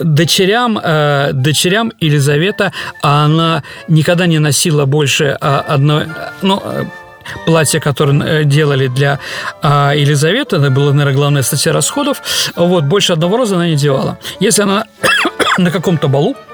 Дочерям, 0.00 0.78
э, 0.82 1.30
дочерям 1.32 1.92
Елизавета, 2.00 2.72
она 3.02 3.62
никогда 3.88 4.26
не 4.26 4.38
носила 4.38 4.86
больше 4.86 5.36
а, 5.40 5.60
одной... 5.60 6.06
Ну, 6.42 6.62
э, 6.64 6.84
платье, 7.46 7.80
которое 7.80 8.40
э, 8.40 8.44
делали 8.44 8.86
для 8.88 9.18
а, 9.62 9.92
Елизаветы, 9.94 10.56
это 10.56 10.70
была, 10.70 10.92
наверное, 10.92 11.14
главная 11.14 11.42
статья 11.42 11.72
расходов, 11.72 12.22
вот, 12.56 12.84
больше 12.84 13.12
одного 13.12 13.36
раза 13.36 13.56
она 13.56 13.66
не 13.66 13.76
делала. 13.76 14.18
Если 14.40 14.62
она 14.62 14.84
на 15.58 15.70
каком-то 15.70 16.08
балу 16.08 16.36
Э, 16.36 16.47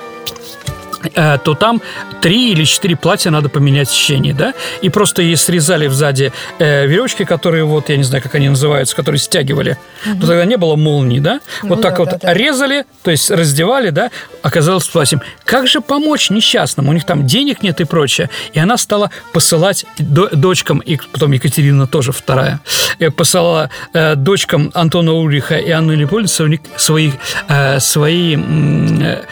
то 1.12 1.54
там 1.54 1.82
три 2.20 2.52
или 2.52 2.64
четыре 2.64 2.96
платья 2.96 3.30
надо 3.30 3.48
поменять 3.48 3.88
в 3.88 3.92
течение, 3.92 4.34
да, 4.34 4.54
и 4.82 4.88
просто 4.88 5.22
ей 5.22 5.36
срезали 5.36 5.88
сзади 5.88 6.32
э, 6.58 6.86
веревочки, 6.86 7.24
которые 7.24 7.64
вот, 7.64 7.90
я 7.90 7.96
не 7.96 8.02
знаю, 8.02 8.22
как 8.22 8.34
они 8.34 8.48
называются, 8.48 8.96
которые 8.96 9.18
стягивали, 9.18 9.76
угу. 10.06 10.16
но 10.20 10.26
тогда 10.26 10.44
не 10.44 10.56
было 10.56 10.76
молний, 10.76 11.20
да, 11.20 11.40
ну, 11.62 11.70
вот 11.70 11.82
так 11.82 11.94
да, 11.94 11.98
вот 11.98 12.08
да, 12.10 12.18
да. 12.22 12.34
резали, 12.34 12.86
то 13.02 13.10
есть 13.10 13.30
раздевали, 13.30 13.90
да, 13.90 14.10
оказалось 14.42 14.86
платьем. 14.86 15.20
Как 15.44 15.66
же 15.66 15.80
помочь 15.80 16.30
несчастным? 16.30 16.88
У 16.88 16.92
них 16.92 17.04
там 17.04 17.26
денег 17.26 17.62
нет 17.62 17.80
и 17.80 17.84
прочее. 17.84 18.30
И 18.52 18.58
она 18.58 18.76
стала 18.76 19.10
посылать 19.32 19.84
дочкам, 19.98 20.78
и 20.78 20.98
потом 21.12 21.32
Екатерина 21.32 21.86
тоже 21.86 22.12
вторая, 22.12 22.60
э, 22.98 23.10
посылала 23.10 23.70
э, 23.92 24.14
дочкам 24.14 24.70
Антона 24.74 25.12
Ульриха 25.12 25.56
и 25.56 25.70
Анны 25.70 25.92
Лепольца 25.92 26.48
свои, 26.76 27.12
э, 27.48 27.80
свои, 27.80 28.36
э, 28.36 29.22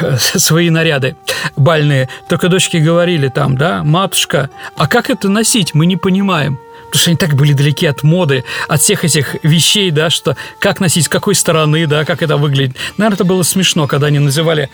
свои 0.18 0.70
наряды 0.70 0.83
наряды 0.84 1.16
бальные. 1.56 2.08
Только 2.28 2.48
дочки 2.48 2.76
говорили 2.76 3.28
там, 3.28 3.56
да, 3.56 3.82
матушка, 3.82 4.50
а 4.76 4.86
как 4.86 5.10
это 5.10 5.28
носить, 5.28 5.74
мы 5.74 5.86
не 5.86 5.96
понимаем 5.96 6.58
потому 6.86 7.00
что 7.00 7.10
они 7.10 7.16
так 7.16 7.34
были 7.34 7.54
далеки 7.54 7.86
от 7.86 8.04
моды, 8.04 8.44
от 8.68 8.80
всех 8.80 9.04
этих 9.04 9.34
вещей, 9.42 9.90
да, 9.90 10.10
что 10.10 10.36
как 10.60 10.78
носить, 10.78 11.06
с 11.06 11.08
какой 11.08 11.34
стороны, 11.34 11.88
да, 11.88 12.04
как 12.04 12.22
это 12.22 12.36
выглядит. 12.36 12.76
Наверное, 12.98 13.16
это 13.16 13.24
было 13.24 13.42
смешно, 13.42 13.88
когда 13.88 14.06
они 14.06 14.20
называли 14.20 14.70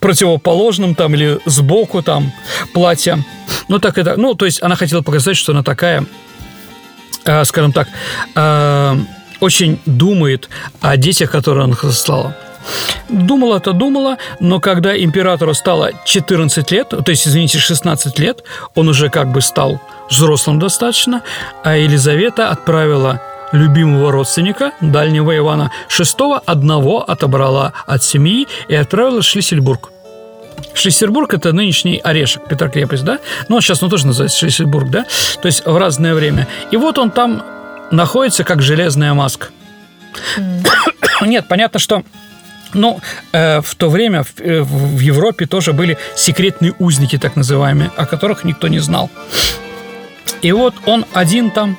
противоположным 0.00 0.94
там 0.94 1.14
или 1.14 1.38
сбоку 1.44 2.02
там 2.02 2.32
платье. 2.72 3.22
Ну, 3.68 3.78
так 3.78 3.98
это, 3.98 4.16
ну, 4.16 4.32
то 4.34 4.46
есть 4.46 4.62
она 4.62 4.76
хотела 4.76 5.02
показать, 5.02 5.36
что 5.36 5.52
она 5.52 5.62
такая, 5.62 6.06
э, 7.26 7.44
скажем 7.44 7.72
так, 7.72 7.88
э, 8.34 8.96
очень 9.40 9.78
думает 9.84 10.48
о 10.80 10.96
детях, 10.96 11.30
которые 11.30 11.64
она 11.64 11.76
сослала. 11.76 12.34
Думала-то 13.08 13.72
думала, 13.72 14.18
но 14.40 14.60
когда 14.60 14.96
императору 14.96 15.54
стало 15.54 15.92
14 16.04 16.70
лет, 16.72 16.88
то 16.88 17.10
есть, 17.10 17.26
извините, 17.26 17.58
16 17.58 18.18
лет, 18.18 18.42
он 18.74 18.88
уже 18.88 19.10
как 19.10 19.30
бы 19.30 19.40
стал 19.40 19.80
взрослым 20.10 20.58
достаточно, 20.58 21.22
а 21.62 21.76
Елизавета 21.76 22.50
отправила 22.50 23.20
любимого 23.52 24.10
родственника, 24.10 24.72
дальнего 24.80 25.36
Ивана 25.36 25.70
VI, 25.88 26.40
одного 26.44 27.08
отобрала 27.08 27.72
от 27.86 28.02
семьи 28.02 28.46
и 28.68 28.74
отправила 28.74 29.20
в 29.20 29.24
Шлиссельбург. 29.24 29.90
Шлиссельбург– 30.74 31.34
это 31.34 31.52
нынешний 31.52 31.98
Орешек, 31.98 32.48
Петрокрепость, 32.48 33.04
да? 33.04 33.18
Ну, 33.48 33.60
сейчас 33.60 33.82
он 33.82 33.90
тоже 33.90 34.06
называется 34.06 34.38
Шлиссельбург, 34.38 34.90
да? 34.90 35.06
То 35.40 35.46
есть 35.46 35.64
в 35.64 35.76
разное 35.76 36.14
время. 36.14 36.46
И 36.70 36.76
вот 36.76 36.98
он 36.98 37.10
там 37.10 37.42
находится 37.90 38.44
как 38.44 38.62
железная 38.62 39.14
маска. 39.14 39.48
Mm. 40.36 40.66
Нет, 41.26 41.46
понятно, 41.48 41.78
что 41.78 42.02
ну, 42.76 43.00
э, 43.32 43.60
в 43.60 43.74
то 43.74 43.90
время 43.90 44.22
в, 44.22 44.40
э, 44.40 44.62
в 44.62 45.00
Европе 45.00 45.46
тоже 45.46 45.72
были 45.72 45.98
секретные 46.14 46.74
узники, 46.78 47.18
так 47.18 47.36
называемые, 47.36 47.90
о 47.96 48.06
которых 48.06 48.44
никто 48.44 48.68
не 48.68 48.78
знал. 48.78 49.10
И 50.42 50.52
вот 50.52 50.74
он 50.86 51.04
один 51.12 51.50
там, 51.50 51.78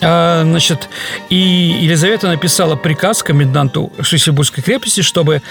э, 0.00 0.42
значит, 0.42 0.88
и 1.30 1.36
Елизавета 1.82 2.28
написала 2.28 2.76
приказ 2.76 3.22
коменданту 3.22 3.92
Шлиссельбургской 4.00 4.62
крепости, 4.62 5.02
чтобы 5.02 5.42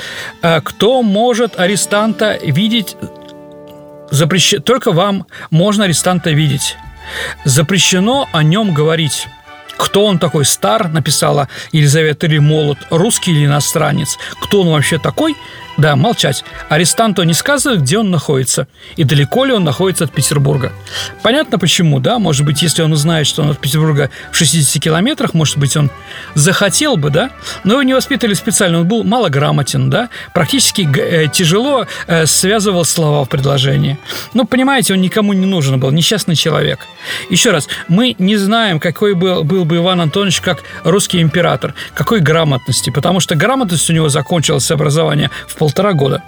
э, 0.41 0.61
кто 0.61 1.01
может 1.01 1.59
арестанта 1.59 2.37
видеть, 2.43 2.97
запрещено, 4.11 4.61
только 4.61 4.91
вам 4.91 5.25
можно 5.49 5.85
арестанта 5.85 6.31
видеть. 6.31 6.75
Запрещено 7.45 8.27
о 8.33 8.43
нем 8.43 8.73
говорить. 8.73 9.27
Кто 9.77 10.05
он 10.05 10.19
такой 10.19 10.45
стар, 10.45 10.89
написала 10.89 11.47
Елизавета 11.71 12.27
или 12.27 12.37
молод, 12.37 12.77
русский 12.89 13.31
или 13.31 13.45
иностранец. 13.45 14.17
Кто 14.41 14.61
он 14.61 14.69
вообще 14.69 14.97
такой, 14.97 15.35
да, 15.77 15.95
молчать. 15.95 16.43
Арестанту 16.69 17.23
не 17.23 17.33
сказывает, 17.33 17.81
где 17.81 17.99
он 17.99 18.09
находится 18.09 18.67
и 18.95 19.03
далеко 19.03 19.45
ли 19.45 19.53
он 19.53 19.63
находится 19.63 20.05
от 20.05 20.11
Петербурга. 20.11 20.71
Понятно 21.21 21.59
почему, 21.59 21.99
да? 21.99 22.17
Может 22.17 22.45
быть, 22.45 22.61
если 22.61 22.81
он 22.81 22.93
узнает, 22.93 23.27
что 23.27 23.41
он 23.41 23.51
от 23.51 23.59
Петербурга 23.59 24.09
в 24.31 24.37
60 24.37 24.81
километрах, 24.81 25.33
может 25.33 25.57
быть, 25.57 25.75
он 25.75 25.89
захотел 26.33 26.95
бы, 26.95 27.09
да? 27.09 27.31
Но 27.63 27.73
его 27.73 27.83
не 27.83 27.93
воспитали 27.93 28.33
специально, 28.33 28.79
он 28.79 28.87
был 28.87 29.03
малограмотен, 29.03 29.89
да? 29.89 30.09
Практически 30.33 30.87
э, 30.97 31.27
тяжело 31.27 31.87
э, 32.07 32.25
связывал 32.25 32.85
слова 32.85 33.25
в 33.25 33.29
предложении. 33.29 33.97
Ну, 34.33 34.45
понимаете, 34.45 34.93
он 34.93 35.01
никому 35.01 35.33
не 35.33 35.45
нужен 35.45 35.79
был, 35.79 35.91
несчастный 35.91 36.35
человек. 36.35 36.79
Еще 37.29 37.51
раз, 37.51 37.67
мы 37.87 38.15
не 38.17 38.37
знаем, 38.37 38.79
какой 38.79 39.13
был, 39.13 39.43
был 39.43 39.65
бы 39.65 39.77
Иван 39.77 40.01
Антонович 40.01 40.39
как 40.41 40.63
русский 40.83 41.21
император, 41.21 41.73
какой 41.93 42.21
грамотности, 42.21 42.89
потому 42.89 43.19
что 43.19 43.35
грамотность 43.35 43.89
у 43.89 43.93
него 43.93 44.09
закончилась 44.09 44.71
образование 44.71 45.29
в 45.47 45.55
полтора 45.65 45.93
года. 45.93 46.21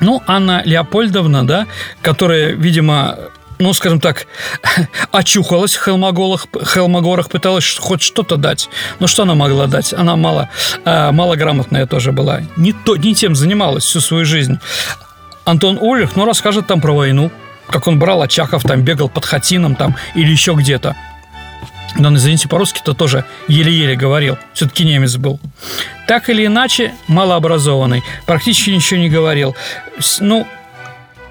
Ну, 0.00 0.20
Анна 0.26 0.60
Леопольдовна, 0.64 1.46
да, 1.46 1.68
которая, 2.02 2.48
видимо, 2.48 3.16
ну, 3.60 3.72
скажем 3.72 4.00
так, 4.00 4.26
очухалась 5.12 5.76
в 5.76 5.78
Холмогорах, 5.78 6.48
Холмогорах 6.64 7.28
пыталась 7.28 7.76
хоть 7.78 8.02
что-то 8.02 8.36
дать. 8.36 8.68
Но 8.98 9.06
что 9.06 9.22
она 9.22 9.36
могла 9.36 9.68
дать? 9.68 9.94
Она 9.94 10.16
мало, 10.16 10.48
э, 10.84 11.12
малограмотная 11.12 11.86
тоже 11.86 12.10
была. 12.10 12.40
Не, 12.56 12.72
то, 12.72 12.96
не 12.96 13.14
тем 13.14 13.36
занималась 13.36 13.84
всю 13.84 14.00
свою 14.00 14.24
жизнь. 14.24 14.58
Антон 15.44 15.78
Ульрих, 15.80 16.16
ну, 16.16 16.24
расскажет 16.24 16.66
там 16.66 16.80
про 16.80 16.92
войну, 16.92 17.30
как 17.68 17.86
он 17.86 18.00
брал 18.00 18.20
Очаков, 18.22 18.64
там 18.64 18.82
бегал 18.82 19.08
под 19.08 19.24
Хатином 19.24 19.76
там 19.76 19.94
или 20.16 20.32
еще 20.32 20.54
где-то. 20.54 20.96
Но 21.96 22.08
он, 22.08 22.16
извините, 22.16 22.48
по-русски-то 22.48 22.94
тоже 22.94 23.24
еле-еле 23.48 23.96
говорил. 23.96 24.36
Все-таки 24.52 24.84
немец 24.84 25.16
был. 25.16 25.40
Так 26.06 26.28
или 26.28 26.46
иначе, 26.46 26.92
малообразованный. 27.06 28.02
Практически 28.26 28.70
ничего 28.70 29.00
не 29.00 29.08
говорил. 29.08 29.54
Ну, 30.20 30.46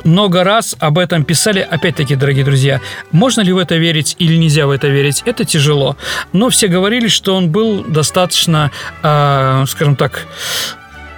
много 0.04 0.44
раз 0.44 0.76
об 0.80 0.98
этом 0.98 1.24
писали. 1.24 1.60
Опять-таки, 1.60 2.16
дорогие 2.16 2.46
друзья, 2.46 2.82
можно 3.12 3.42
ли 3.42 3.52
в 3.52 3.58
это 3.58 3.76
верить 3.76 4.16
или 4.20 4.36
нельзя 4.36 4.68
в 4.68 4.72
это 4.72 4.88
верить? 4.88 5.22
Это 5.26 5.46
тяжело. 5.46 5.98
Но 6.32 6.50
все 6.50 6.68
говорили, 6.68 7.08
что 7.08 7.36
он 7.36 7.50
был 7.50 7.84
достаточно, 7.84 8.72
э, 9.02 9.66
скажем 9.68 9.96
так, 9.96 10.28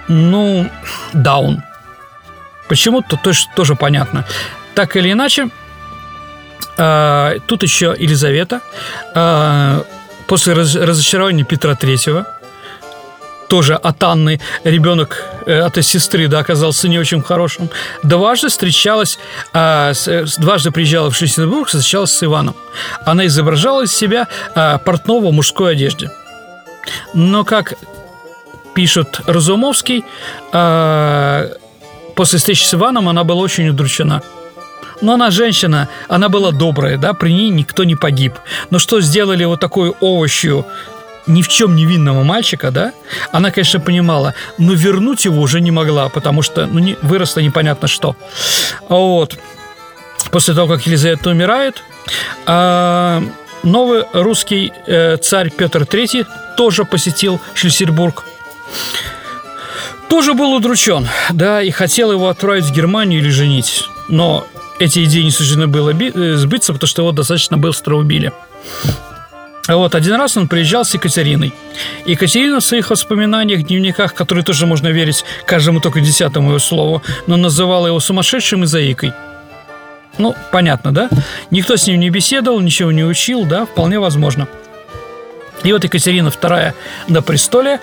ну, 0.08 0.68
даун. 1.12 1.62
Почему-то 2.68 3.18
тоже, 3.54 3.74
понятно. 3.74 4.24
Так 4.74 4.96
или 4.96 5.12
иначе, 5.12 5.48
э, 6.76 7.38
тут 7.46 7.62
еще 7.62 7.94
Елизавета. 7.98 8.60
Э, 9.14 9.82
после 10.26 10.54
раз, 10.54 10.74
разочарования 10.74 11.44
Петра 11.44 11.74
Третьего 11.74 12.26
тоже 13.48 13.74
от 13.74 14.02
Анны 14.02 14.40
ребенок 14.64 15.24
э, 15.46 15.60
от 15.60 15.76
сестры, 15.84 16.28
да, 16.28 16.40
оказался 16.40 16.88
не 16.88 16.98
очень 16.98 17.22
хорошим. 17.22 17.70
Дважды 18.02 18.48
встречалась, 18.48 19.18
э, 19.52 19.92
с, 19.94 20.36
дважды 20.38 20.70
приезжала 20.70 21.10
в 21.10 21.16
Шлиссенбург, 21.16 21.68
встречалась 21.68 22.12
с 22.12 22.22
Иваном. 22.22 22.54
Она 23.04 23.26
изображала 23.26 23.84
из 23.84 23.94
себя 23.94 24.28
э, 24.54 24.78
портного 24.84 25.28
в 25.28 25.32
мужской 25.32 25.72
одежде. 25.72 26.10
Но, 27.14 27.44
как 27.44 27.74
пишет 28.74 29.20
Разумовский, 29.26 30.04
э, 30.52 31.54
после 32.14 32.38
встречи 32.38 32.64
с 32.64 32.74
Иваном 32.74 33.08
она 33.08 33.24
была 33.24 33.42
очень 33.42 33.68
удручена. 33.68 34.22
Но 35.00 35.14
она 35.14 35.30
женщина, 35.30 35.88
она 36.08 36.28
была 36.28 36.52
добрая, 36.52 36.98
да, 36.98 37.12
при 37.12 37.32
ней 37.32 37.50
никто 37.50 37.84
не 37.84 37.96
погиб. 37.96 38.34
Но 38.70 38.78
что 38.78 39.00
сделали 39.00 39.44
вот 39.44 39.60
такую 39.60 39.96
овощью 40.00 40.66
ни 41.26 41.42
в 41.42 41.48
чем 41.48 41.74
невинного 41.74 42.22
мальчика, 42.22 42.70
да, 42.70 42.92
она, 43.32 43.50
конечно, 43.50 43.80
понимала, 43.80 44.34
но 44.58 44.72
вернуть 44.74 45.24
его 45.24 45.40
уже 45.40 45.60
не 45.60 45.70
могла, 45.70 46.08
потому 46.08 46.42
что 46.42 46.66
ну, 46.66 46.78
не, 46.78 46.96
выросло 47.02 47.40
непонятно 47.40 47.88
что. 47.88 48.16
Вот. 48.88 49.36
После 50.30 50.54
того, 50.54 50.68
как 50.68 50.86
Елизавета 50.86 51.30
умирает, 51.30 51.82
э, 52.46 53.22
новый 53.62 54.04
русский 54.12 54.72
э, 54.86 55.16
царь 55.16 55.50
Петр 55.50 55.82
III 55.82 56.26
тоже 56.56 56.84
посетил 56.84 57.40
Шлиссельбург. 57.54 58.24
Тоже 60.08 60.34
был 60.34 60.52
удручен, 60.54 61.08
да, 61.30 61.62
и 61.62 61.70
хотел 61.70 62.12
его 62.12 62.28
отправить 62.28 62.64
в 62.64 62.72
Германию 62.72 63.20
или 63.20 63.30
женить. 63.30 63.88
Но 64.08 64.46
эти 64.78 65.04
идеи 65.04 65.22
не 65.22 65.30
суждено 65.30 65.66
было 65.66 65.90
э, 65.90 66.36
сбыться, 66.36 66.72
потому 66.72 66.88
что 66.88 67.02
его 67.02 67.12
достаточно 67.12 67.56
быстро 67.56 67.96
убили. 67.96 68.32
Вот, 69.68 69.94
один 69.96 70.14
раз 70.14 70.36
он 70.36 70.46
приезжал 70.46 70.84
с 70.84 70.94
Екатериной. 70.94 71.52
Екатерина 72.04 72.60
в 72.60 72.64
своих 72.64 72.90
воспоминаниях, 72.90 73.64
дневниках, 73.64 74.14
которые 74.14 74.44
тоже 74.44 74.64
можно 74.64 74.88
верить 74.88 75.24
каждому 75.44 75.80
только 75.80 76.00
десятому 76.00 76.50
его 76.50 76.58
слову, 76.60 77.02
но 77.26 77.36
называла 77.36 77.88
его 77.88 77.98
сумасшедшим 77.98 78.62
и 78.62 78.66
заикой. 78.66 79.12
Ну, 80.18 80.34
понятно, 80.52 80.92
да? 80.92 81.10
Никто 81.50 81.76
с 81.76 81.86
ним 81.86 81.98
не 81.98 82.10
беседовал, 82.10 82.60
ничего 82.60 82.92
не 82.92 83.04
учил, 83.04 83.44
да, 83.44 83.66
вполне 83.66 83.98
возможно. 83.98 84.46
И 85.64 85.72
вот 85.72 85.82
Екатерина 85.82 86.28
II 86.28 86.74
на 87.08 87.22
престоле, 87.22 87.80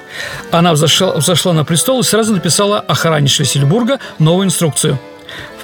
она 0.51 0.73
взошла, 0.73 1.13
взошла 1.13 1.53
на 1.53 1.65
престол 1.65 1.99
и 1.99 2.03
сразу 2.03 2.33
написала 2.33 2.79
охране 2.79 3.27
Шлиссельбурга 3.27 3.99
новую 4.19 4.45
инструкцию, 4.45 4.99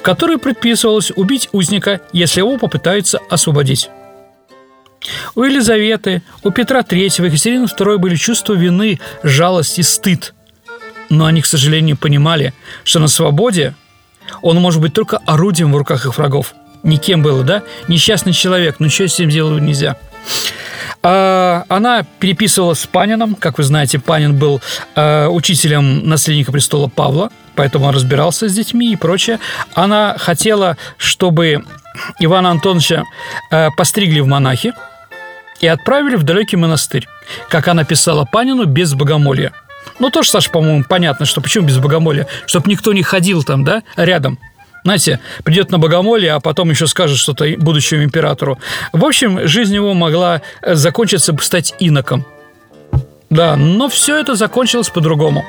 в 0.00 0.02
которой 0.02 0.38
предписывалось 0.38 1.12
убить 1.14 1.50
узника, 1.52 2.00
если 2.14 2.40
его 2.40 2.56
попытаются 2.56 3.18
освободить. 3.28 3.90
У 5.34 5.42
Елизаветы, 5.42 6.22
у 6.42 6.50
Петра 6.50 6.80
III, 6.80 7.26
Екатерины 7.26 7.66
II 7.66 7.98
были 7.98 8.16
чувства 8.16 8.54
вины, 8.54 8.98
жалость 9.22 9.78
и 9.78 9.82
стыд. 9.82 10.32
Но 11.10 11.26
они, 11.26 11.42
к 11.42 11.46
сожалению, 11.46 11.98
понимали, 11.98 12.54
что 12.82 12.98
на 12.98 13.08
свободе 13.08 13.74
он 14.40 14.56
может 14.56 14.80
быть 14.80 14.94
только 14.94 15.18
орудием 15.26 15.70
в 15.70 15.76
руках 15.76 16.06
их 16.06 16.16
врагов. 16.16 16.54
Никем 16.82 17.22
было, 17.22 17.44
да? 17.44 17.62
Несчастный 17.86 18.32
человек, 18.32 18.76
но 18.78 18.86
ничего 18.86 19.06
с 19.06 19.14
этим 19.16 19.28
делать 19.28 19.62
нельзя. 19.62 19.98
А, 21.02 21.66
она 21.68 22.06
переписывалась 22.20 22.80
с 22.80 22.86
Панином. 22.86 23.34
Как 23.34 23.58
вы 23.58 23.64
знаете, 23.64 23.98
Панин 23.98 24.38
был 24.38 24.62
а, 24.94 25.28
учителем 25.28 26.08
наследника 26.08 26.52
престола 26.52 26.88
Павла, 26.88 27.30
поэтому 27.56 27.86
он 27.86 27.94
разбирался 27.94 28.48
с 28.48 28.54
детьми 28.54 28.92
и 28.92 28.96
прочее. 28.96 29.38
Она 29.74 30.16
хотела, 30.18 30.76
чтобы 30.96 31.64
Ивана 32.18 32.50
Антоновича 32.50 33.04
а, 33.50 33.70
постригли 33.70 34.20
в 34.20 34.26
монахи, 34.26 34.72
и 35.60 35.66
отправили 35.66 36.16
в 36.16 36.22
далекий 36.22 36.56
монастырь, 36.56 37.06
как 37.48 37.68
она 37.68 37.84
писала 37.84 38.24
Панину, 38.24 38.64
без 38.64 38.94
богомолья. 38.94 39.52
Ну, 39.98 40.10
тоже, 40.10 40.30
Саша, 40.30 40.50
по-моему, 40.50 40.84
понятно, 40.88 41.26
что 41.26 41.40
почему 41.40 41.66
без 41.66 41.78
богомолья? 41.78 42.26
Чтобы 42.46 42.70
никто 42.70 42.92
не 42.92 43.02
ходил 43.02 43.42
там, 43.42 43.64
да, 43.64 43.82
рядом. 43.96 44.38
Знаете, 44.82 45.20
придет 45.44 45.70
на 45.70 45.78
богомолье, 45.78 46.32
а 46.32 46.40
потом 46.40 46.70
еще 46.70 46.86
скажет 46.86 47.18
что-то 47.18 47.46
будущему 47.58 48.02
императору. 48.02 48.58
В 48.92 49.04
общем, 49.04 49.46
жизнь 49.46 49.74
его 49.74 49.92
могла 49.92 50.40
э, 50.62 50.74
закончиться, 50.74 51.36
стать 51.42 51.74
иноком. 51.78 52.24
Да, 53.28 53.56
но 53.56 53.88
все 53.90 54.18
это 54.18 54.34
закончилось 54.34 54.88
по-другому. 54.88 55.44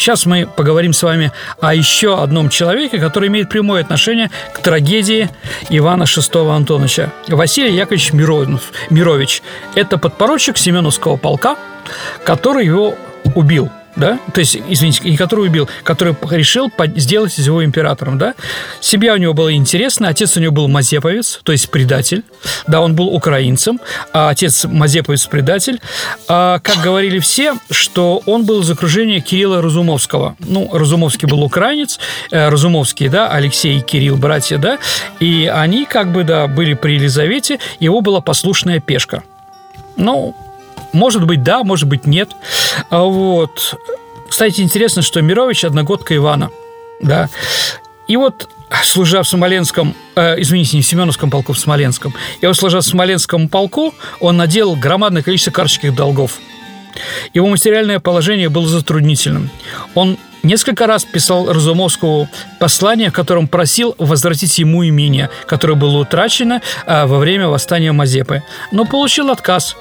Сейчас 0.00 0.24
мы 0.24 0.46
поговорим 0.46 0.94
с 0.94 1.02
вами 1.02 1.30
о 1.60 1.74
еще 1.74 2.22
одном 2.22 2.48
человеке, 2.48 2.98
который 2.98 3.28
имеет 3.28 3.50
прямое 3.50 3.82
отношение 3.82 4.30
к 4.54 4.60
трагедии 4.60 5.28
Ивана 5.68 6.04
VI 6.04 6.56
Антоновича. 6.56 7.10
Василий 7.28 7.74
Яковлевич 7.74 8.14
Миронов, 8.14 8.72
Мирович. 8.88 9.42
Это 9.74 9.98
подпоручик 9.98 10.56
Семеновского 10.56 11.18
полка, 11.18 11.58
который 12.24 12.64
его 12.64 12.94
убил– 13.34 13.70
да, 13.96 14.18
то 14.32 14.40
есть, 14.40 14.56
извините, 14.68 15.08
не 15.08 15.16
который 15.16 15.46
убил, 15.46 15.68
который 15.82 16.14
решил 16.30 16.70
сделать 16.96 17.38
из 17.38 17.46
его 17.46 17.64
императором, 17.64 18.18
да. 18.18 18.34
Семья 18.80 19.14
у 19.14 19.16
него 19.16 19.34
была 19.34 19.52
интересная, 19.52 20.10
отец 20.10 20.36
у 20.36 20.40
него 20.40 20.52
был 20.52 20.68
мазеповец, 20.68 21.40
то 21.42 21.52
есть 21.52 21.70
предатель, 21.70 22.22
да, 22.66 22.80
он 22.80 22.94
был 22.94 23.08
украинцем, 23.08 23.80
а 24.12 24.30
отец 24.30 24.64
мазеповец-предатель. 24.64 25.80
А, 26.28 26.58
как 26.60 26.78
говорили 26.78 27.18
все, 27.18 27.54
что 27.70 28.22
он 28.26 28.44
был 28.44 28.60
из 28.60 28.70
окружения 28.70 29.20
Кирилла 29.20 29.62
Разумовского. 29.62 30.36
Ну, 30.38 30.70
Разумовский 30.72 31.28
был 31.28 31.42
украинец, 31.42 31.98
э, 32.30 32.48
Разумовский, 32.48 33.08
да, 33.08 33.28
Алексей 33.28 33.78
и 33.78 33.80
Кирилл, 33.80 34.16
братья, 34.16 34.58
да, 34.58 34.78
и 35.18 35.50
они, 35.52 35.84
как 35.84 36.12
бы, 36.12 36.24
да, 36.24 36.46
были 36.46 36.74
при 36.74 36.94
Елизавете, 36.94 37.58
его 37.80 38.00
была 38.00 38.20
послушная 38.20 38.80
пешка. 38.80 39.22
Ну, 39.96 40.34
может 40.92 41.24
быть, 41.24 41.42
да, 41.42 41.62
может 41.62 41.88
быть, 41.88 42.06
нет. 42.06 42.30
А 42.90 43.02
вот. 43.02 43.78
Кстати, 44.28 44.60
интересно, 44.60 45.02
что 45.02 45.20
Мирович– 45.22 45.64
одногодка 45.64 46.14
Ивана. 46.14 46.50
Да. 47.00 47.28
И 48.06 48.16
вот 48.16 48.48
служа 48.84 49.22
в 49.22 49.28
Смоленском, 49.28 49.94
э, 50.16 50.40
извините, 50.40 50.76
не 50.76 50.82
в 50.82 50.86
Семеновском 50.86 51.30
полку, 51.30 51.52
в 51.52 51.58
Смоленском, 51.58 52.14
и 52.40 52.46
вот 52.46 52.56
служа 52.56 52.80
в 52.80 52.84
Смоленском 52.84 53.48
полку, 53.48 53.94
он 54.20 54.36
наделал 54.36 54.76
громадное 54.76 55.22
количество 55.22 55.50
карточных 55.50 55.94
долгов. 55.94 56.38
Его 57.34 57.48
материальное 57.48 58.00
положение 58.00 58.48
было 58.48 58.66
затруднительным. 58.66 59.50
Он 59.94 60.18
несколько 60.42 60.86
раз 60.86 61.04
писал 61.04 61.52
Разумовскому 61.52 62.28
послание, 62.58 63.10
в 63.10 63.12
котором 63.12 63.48
просил 63.48 63.94
возвратить 63.98 64.58
ему 64.58 64.86
имение, 64.86 65.30
которое 65.46 65.74
было 65.74 65.98
утрачено 65.98 66.62
э, 66.86 67.06
во 67.06 67.18
время 67.18 67.48
восстания 67.48 67.92
Мазепы, 67.92 68.42
но 68.72 68.84
получил 68.84 69.30
отказ. 69.30 69.76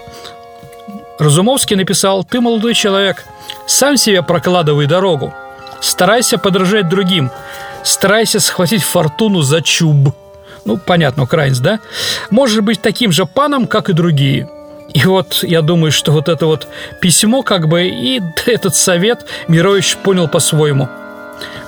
Разумовский 1.19 1.75
написал 1.75 2.23
«Ты, 2.23 2.39
молодой 2.39 2.73
человек, 2.73 3.25
сам 3.67 3.97
себе 3.97 4.23
прокладывай 4.23 4.87
дорогу. 4.87 5.33
Старайся 5.81 6.37
подражать 6.37 6.87
другим. 6.87 7.29
Старайся 7.83 8.39
схватить 8.39 8.83
фортуну 8.83 9.41
за 9.41 9.61
чуб». 9.61 10.15
Ну, 10.63 10.77
понятно, 10.77 11.23
украинец, 11.23 11.59
да? 11.59 11.79
Можешь 12.29 12.61
быть 12.61 12.81
таким 12.81 13.11
же 13.11 13.25
паном, 13.25 13.67
как 13.67 13.89
и 13.89 13.93
другие. 13.93 14.49
И 14.93 15.05
вот 15.05 15.43
я 15.43 15.61
думаю, 15.61 15.91
что 15.91 16.11
вот 16.13 16.29
это 16.29 16.45
вот 16.45 16.67
письмо, 17.01 17.43
как 17.43 17.67
бы, 17.67 17.87
и 17.87 18.21
этот 18.45 18.75
совет 18.75 19.25
Мирович 19.49 19.97
понял 19.97 20.29
по-своему. 20.29 20.87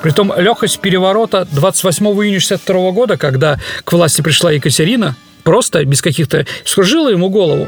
Притом 0.02 0.34
легкость 0.36 0.80
переворота 0.80 1.46
28 1.52 2.06
июня 2.06 2.40
62 2.40 2.92
года, 2.92 3.18
когда 3.18 3.60
к 3.84 3.92
власти 3.92 4.22
пришла 4.22 4.52
Екатерина, 4.52 5.16
просто 5.44 5.84
без 5.84 6.02
каких-то... 6.02 6.46
скружила 6.66 7.10
ему 7.10 7.30
голову. 7.30 7.68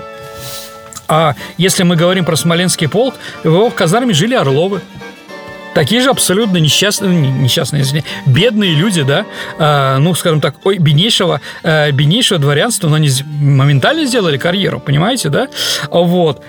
А 1.14 1.36
если 1.60 1.84
мы 1.84 1.96
говорим 1.96 2.26
про 2.26 2.36
Смоленский 2.36 2.90
полк, 2.90 3.14
в 3.44 3.48
его 3.48 3.70
казарме 3.70 4.16
жили 4.16 4.34
Орловы. 4.34 4.82
такие 5.76 6.02
же 6.02 6.10
абсолютно 6.10 6.58
несчастные, 6.58 7.12
ну, 7.12 7.30
несчастные, 7.42 7.84
извини, 7.84 8.04
бедные 8.26 8.74
люди, 8.74 9.04
да, 9.04 9.26
э, 9.60 9.98
ну, 9.98 10.16
скажем 10.16 10.42
так, 10.42 10.56
ой, 10.64 10.80
беднейшего, 10.80 11.40
э, 11.62 11.92
беднейшего 11.92 12.40
дворянства, 12.40 12.90
но 12.90 12.96
они 12.96 13.10
моментально 13.26 14.06
сделали 14.06 14.38
карьеру, 14.38 14.80
понимаете, 14.80 15.30
да? 15.30 15.50
Вот 15.92 16.44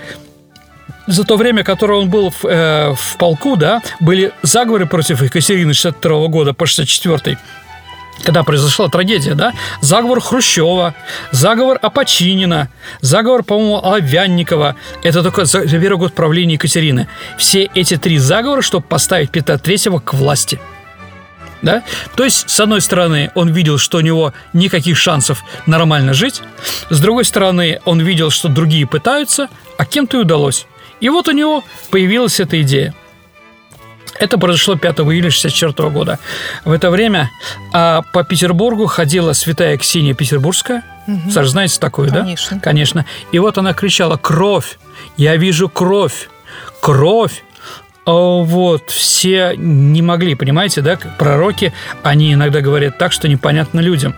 за 1.07 1.23
то 1.23 1.37
время, 1.37 1.63
которое 1.63 1.99
он 1.99 2.09
был 2.09 2.31
в, 2.31 2.45
э, 2.45 2.93
в 2.93 3.17
полку, 3.17 3.55
да, 3.57 3.81
были 3.99 4.31
заговоры 4.41 4.87
против 4.87 5.21
Екатерины 5.21 5.73
62 5.75 6.27
года 6.27 6.53
по 6.53 6.65
64 6.65 7.37
когда 8.23 8.43
произошла 8.43 8.87
трагедия, 8.89 9.33
да, 9.35 9.53
заговор 9.81 10.19
Хрущева, 10.19 10.95
заговор 11.31 11.77
Апочинина, 11.81 12.69
заговор, 13.01 13.43
по-моему, 13.43 13.77
Оловянникова. 13.77 14.75
Это 15.03 15.21
только 15.23 15.45
за 15.45 15.67
первый 15.67 15.97
год 15.97 16.13
правления 16.13 16.53
Екатерины. 16.55 17.07
Все 17.37 17.69
эти 17.73 17.97
три 17.97 18.17
заговора, 18.17 18.61
чтобы 18.61 18.85
поставить 18.85 19.29
Петра 19.31 19.57
Третьего 19.57 19.99
к 19.99 20.13
власти. 20.13 20.59
Да? 21.61 21.83
То 22.15 22.23
есть, 22.23 22.49
с 22.49 22.59
одной 22.59 22.81
стороны, 22.81 23.31
он 23.33 23.51
видел, 23.51 23.77
что 23.77 23.97
у 23.97 24.01
него 24.01 24.33
никаких 24.53 24.97
шансов 24.97 25.43
нормально 25.65 26.13
жить, 26.13 26.41
с 26.89 26.99
другой 26.99 27.25
стороны, 27.25 27.79
он 27.85 28.01
видел, 28.01 28.29
что 28.29 28.49
другие 28.49 28.85
пытаются, 28.85 29.49
а 29.77 29.85
кем-то 29.85 30.17
и 30.17 30.21
удалось. 30.21 30.67
И 31.01 31.09
вот 31.09 31.27
у 31.27 31.31
него 31.31 31.63
появилась 31.89 32.39
эта 32.39 32.61
идея. 32.61 32.93
Это 34.19 34.37
произошло 34.37 34.75
5 34.75 34.99
июля 34.99 35.27
1964 35.27 35.89
года. 35.89 36.19
В 36.63 36.71
это 36.71 36.89
время 36.89 37.29
а, 37.73 38.01
по 38.13 38.23
Петербургу 38.23 38.85
ходила 38.85 39.33
святая 39.33 39.77
Ксения 39.77 40.13
Петербургская. 40.13 40.83
Угу. 41.07 41.31
Саша, 41.31 41.49
знаете 41.49 41.79
такую, 41.79 42.09
Конечно. 42.09 42.57
да? 42.57 42.61
Конечно. 42.61 43.05
И 43.31 43.39
вот 43.39 43.57
она 43.57 43.73
кричала 43.73 44.17
«Кровь! 44.17 44.79
Я 45.17 45.35
вижу 45.35 45.69
кровь! 45.69 46.29
Кровь!» 46.81 47.43
Вот, 48.05 48.91
все 48.91 49.55
не 49.57 50.03
могли, 50.03 50.35
понимаете, 50.35 50.81
да, 50.81 50.99
пророки, 51.17 51.73
они 52.03 52.33
иногда 52.33 52.61
говорят 52.61 52.99
так, 52.99 53.11
что 53.11 53.27
непонятно 53.27 53.79
людям. 53.79 54.15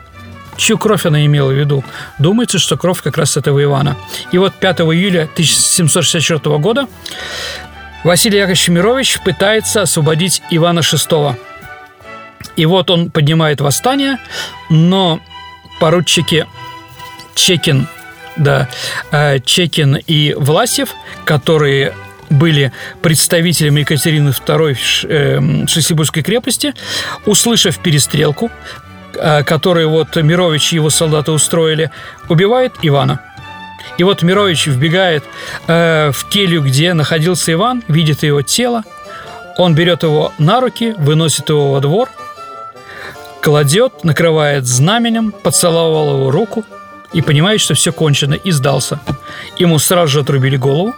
Чью 0.57 0.77
кровь 0.77 1.05
она 1.05 1.25
имела 1.25 1.51
в 1.51 1.57
виду? 1.57 1.85
Думается, 2.19 2.59
что 2.59 2.77
кровь 2.77 3.01
как 3.01 3.17
раз 3.17 3.37
этого 3.37 3.63
Ивана. 3.63 3.95
И 4.31 4.37
вот 4.39 4.55
5 4.55 4.81
июля 4.81 5.23
1764 5.23 6.57
года 6.57 6.87
Василий 8.03 8.37
Яковлевич 8.37 8.67
Мирович 8.69 9.19
пытается 9.23 9.81
освободить 9.81 10.41
Ивана 10.49 10.79
VI. 10.79 11.35
И 12.55 12.65
вот 12.65 12.89
он 12.89 13.11
поднимает 13.11 13.61
восстание, 13.61 14.17
но 14.69 15.19
поручики 15.79 16.45
Чекин, 17.35 17.87
да, 18.35 18.69
э, 19.11 19.39
Чекин 19.39 19.95
и 19.95 20.33
Власев, 20.37 20.93
которые 21.25 21.93
были 22.29 22.71
представителями 23.01 23.81
Екатерины 23.81 24.29
II 24.29 25.65
в 25.65 25.67
Шесибурской 25.67 26.23
крепости, 26.23 26.73
услышав 27.25 27.79
перестрелку, 27.79 28.51
Э, 29.19 29.43
который 29.43 29.85
вот 29.87 30.15
Мирович 30.15 30.73
и 30.73 30.75
его 30.75 30.89
солдаты 30.89 31.31
устроили, 31.31 31.91
убивает 32.29 32.73
Ивана. 32.81 33.21
И 33.97 34.03
вот 34.03 34.21
Мирович 34.21 34.67
вбегает 34.67 35.23
э, 35.67 36.11
в 36.11 36.25
келью, 36.25 36.61
где 36.61 36.93
находился 36.93 37.53
Иван, 37.53 37.83
видит 37.87 38.23
его 38.23 38.41
тело, 38.41 38.83
он 39.57 39.73
берет 39.73 40.03
его 40.03 40.33
на 40.37 40.61
руки, 40.61 40.93
выносит 40.97 41.49
его 41.49 41.71
во 41.71 41.79
двор, 41.79 42.09
кладет, 43.41 44.03
накрывает 44.03 44.65
знаменем, 44.65 45.31
поцеловал 45.31 46.17
его 46.17 46.31
руку 46.31 46.63
и 47.13 47.21
понимает, 47.21 47.59
что 47.59 47.73
все 47.73 47.91
кончено, 47.91 48.35
и 48.35 48.51
сдался. 48.51 48.99
Ему 49.57 49.79
сразу 49.79 50.07
же 50.07 50.19
отрубили 50.19 50.57
голову. 50.57 50.95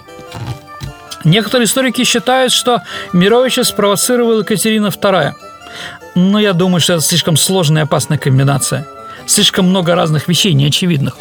Некоторые 1.23 1.65
историки 1.65 2.03
считают, 2.03 2.51
что 2.51 2.81
Мировича 3.13 3.63
спровоцировала 3.63 4.39
Екатерина 4.39 4.87
II– 4.87 5.33
но 6.15 6.39
я 6.39 6.53
думаю, 6.53 6.81
что 6.81 6.93
это 6.93 7.01
слишком 7.01 7.37
сложная 7.37 7.83
и 7.83 7.85
опасная 7.85 8.17
комбинация. 8.17 8.85
Слишком 9.29 9.69
много 9.69 9.93
разных 9.93 10.27
вещей 10.27 10.53
неочевидных. 10.53 11.15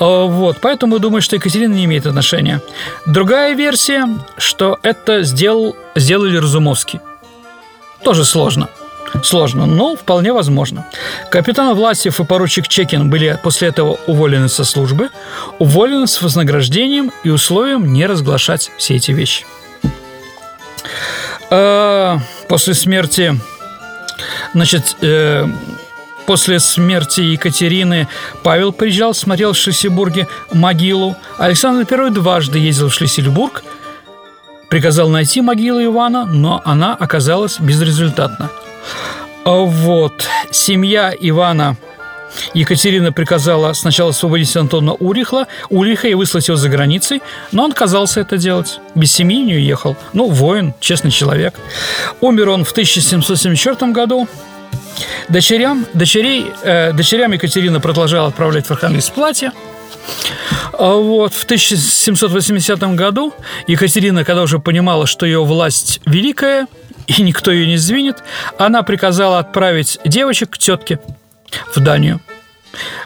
А, 0.00 0.24
вот, 0.24 0.58
поэтому 0.60 0.98
думаю, 0.98 1.22
что 1.22 1.36
Екатерина 1.36 1.72
не 1.72 1.84
имеет 1.84 2.04
отношения. 2.04 2.60
Другая 3.06 3.54
версия, 3.54 4.08
что 4.36 4.80
это 4.82 5.22
сделал, 5.22 5.76
сделали 5.94 6.36
Разумовский. 6.38 6.98
Тоже 8.02 8.24
сложно. 8.24 8.68
Сложно, 9.22 9.64
но 9.66 9.94
вполне 9.94 10.32
возможно. 10.32 10.86
Капитан 11.30 11.72
Власев 11.76 12.18
и 12.18 12.24
поручик 12.24 12.66
Чекин 12.66 13.10
были 13.10 13.38
после 13.44 13.68
этого 13.68 13.96
уволены 14.08 14.48
со 14.48 14.64
службы, 14.64 15.10
уволены 15.60 16.08
с 16.08 16.20
вознаграждением 16.20 17.12
и 17.22 17.30
условием 17.30 17.92
не 17.92 18.06
разглашать 18.06 18.72
все 18.76 18.96
эти 18.96 19.12
вещи. 19.12 19.46
А, 21.48 22.18
после 22.48 22.74
смерти 22.74 23.40
Значит, 24.56 24.96
э, 25.02 25.46
после 26.26 26.60
смерти 26.60 27.20
Екатерины 27.20 28.08
Павел 28.42 28.72
приезжал, 28.72 29.14
смотрел 29.14 29.52
в 29.52 29.56
Шлиссельбурге 29.56 30.28
могилу. 30.52 31.16
Александр 31.38 31.86
I 31.90 32.10
дважды 32.10 32.58
ездил 32.58 32.88
в 32.88 32.94
Шлиссельбург, 32.94 33.62
приказал 34.68 35.08
найти 35.08 35.40
могилу 35.40 35.82
Ивана, 35.82 36.26
но 36.26 36.60
она 36.64 36.94
оказалась 36.94 37.60
безрезультатна. 37.60 38.50
А 39.44 39.52
вот. 39.52 40.26
Семья 40.50 41.14
Ивана 41.18 41.76
Екатерина 42.54 43.12
приказала 43.12 43.72
сначала 43.72 44.10
освободить 44.10 44.54
Антона 44.56 44.92
Урихла, 44.92 45.46
Уриха 45.70 46.08
и 46.08 46.14
выслать 46.14 46.48
его 46.48 46.56
за 46.56 46.68
границей, 46.68 47.22
но 47.52 47.64
он 47.64 47.70
отказался 47.70 48.20
это 48.20 48.36
делать. 48.36 48.80
Без 48.94 49.12
семьи 49.12 49.42
не 49.42 49.54
уехал. 49.54 49.96
Ну, 50.12 50.28
воин, 50.28 50.74
честный 50.80 51.10
человек. 51.10 51.54
Умер 52.20 52.50
он 52.50 52.64
в 52.64 52.72
1774 52.72 53.92
году. 53.92 54.28
Дочерям, 55.28 55.86
дочерей, 55.94 56.52
э, 56.62 56.92
дочерям 56.92 57.32
Екатерина 57.32 57.80
продолжала 57.80 58.28
отправлять 58.28 58.66
в 58.66 58.70
Архангельск 58.70 59.12
платье. 59.12 59.52
А 60.72 60.94
вот 60.94 61.34
в 61.34 61.44
1780 61.44 62.94
году 62.94 63.34
Екатерина, 63.66 64.24
когда 64.24 64.42
уже 64.42 64.58
понимала, 64.58 65.06
что 65.06 65.26
ее 65.26 65.44
власть 65.44 66.00
великая, 66.06 66.66
и 67.06 67.22
никто 67.22 67.50
ее 67.50 67.66
не 67.66 67.76
сдвинет, 67.76 68.22
она 68.58 68.82
приказала 68.82 69.38
отправить 69.38 69.98
девочек 70.04 70.50
к 70.50 70.58
тетке 70.58 70.98
в 71.74 71.80
Данию. 71.80 72.20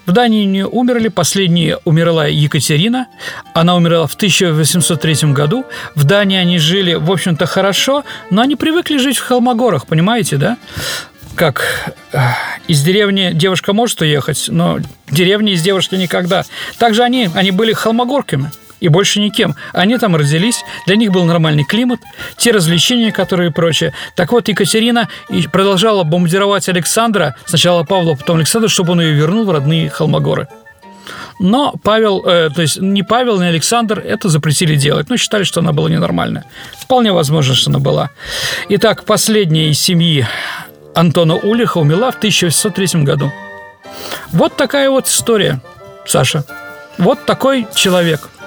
В 0.06 0.12
Дании 0.12 0.44
не 0.44 0.66
умерли, 0.66 1.08
последние 1.08 1.78
умерла 1.84 2.26
Екатерина, 2.26 3.06
она 3.54 3.76
умерла 3.76 4.06
в 4.06 4.14
1803 4.14 5.32
году. 5.32 5.64
В 5.94 6.04
Дании 6.04 6.38
они 6.38 6.58
жили, 6.58 6.94
в 6.94 7.10
общем-то, 7.10 7.46
хорошо, 7.46 8.04
но 8.30 8.42
они 8.42 8.56
привыкли 8.56 8.98
жить 8.98 9.18
в 9.18 9.24
Холмогорах, 9.24 9.86
понимаете, 9.86 10.36
да? 10.36 10.56
Как 11.34 11.94
э, 12.12 12.18
из 12.68 12.82
деревни 12.82 13.30
девушка 13.32 13.72
может 13.72 14.00
уехать, 14.00 14.46
но 14.48 14.78
деревни 15.10 15.52
из 15.52 15.62
девушки 15.62 15.94
никогда. 15.94 16.44
Также 16.78 17.02
они, 17.02 17.28
они 17.34 17.50
были 17.50 17.72
холмогорками– 17.72 18.50
и 18.80 18.88
больше 18.88 19.20
никем. 19.20 19.54
Они 19.72 19.96
там 19.98 20.16
родились, 20.16 20.64
для 20.86 20.96
них 20.96 21.12
был 21.12 21.24
нормальный 21.24 21.64
климат, 21.64 22.00
те 22.36 22.50
развлечения, 22.50 23.12
которые 23.12 23.50
и 23.50 23.52
прочее. 23.52 23.92
Так 24.16 24.32
вот, 24.32 24.48
Екатерина 24.48 25.08
продолжала 25.52 26.02
бомбардировать 26.02 26.68
Александра, 26.68 27.36
сначала 27.46 27.84
Павла, 27.84 28.14
потом 28.14 28.38
Александра, 28.38 28.68
чтобы 28.68 28.92
он 28.92 29.00
ее 29.00 29.12
вернул 29.12 29.44
в 29.44 29.50
родные 29.50 29.90
Холмогоры. 29.90 30.48
Но 31.38 31.74
Павел, 31.82 32.22
э, 32.26 32.50
то 32.54 32.60
есть 32.60 32.80
не 32.80 33.02
Павел, 33.02 33.40
не 33.40 33.46
Александр 33.46 33.98
это 33.98 34.28
запретили 34.28 34.76
делать. 34.76 35.08
Ну, 35.08 35.16
считали, 35.16 35.44
что 35.44 35.60
она 35.60 35.72
была 35.72 35.88
ненормальная. 35.88 36.44
Вполне 36.78 37.12
возможно, 37.12 37.54
что 37.54 37.70
она 37.70 37.78
была. 37.78 38.10
Итак, 38.68 39.04
последняя 39.04 39.70
из 39.70 39.80
семьи 39.80 40.26
Антона 40.94 41.36
Улиха 41.36 41.78
умерла 41.78 42.10
в 42.10 42.16
1803 42.16 43.02
году. 43.04 43.32
Вот 44.32 44.56
такая 44.56 44.90
вот 44.90 45.06
история, 45.06 45.60
Саша. 46.06 46.44
Вот 46.98 47.24
такой 47.26 47.66
человек– 47.74 48.28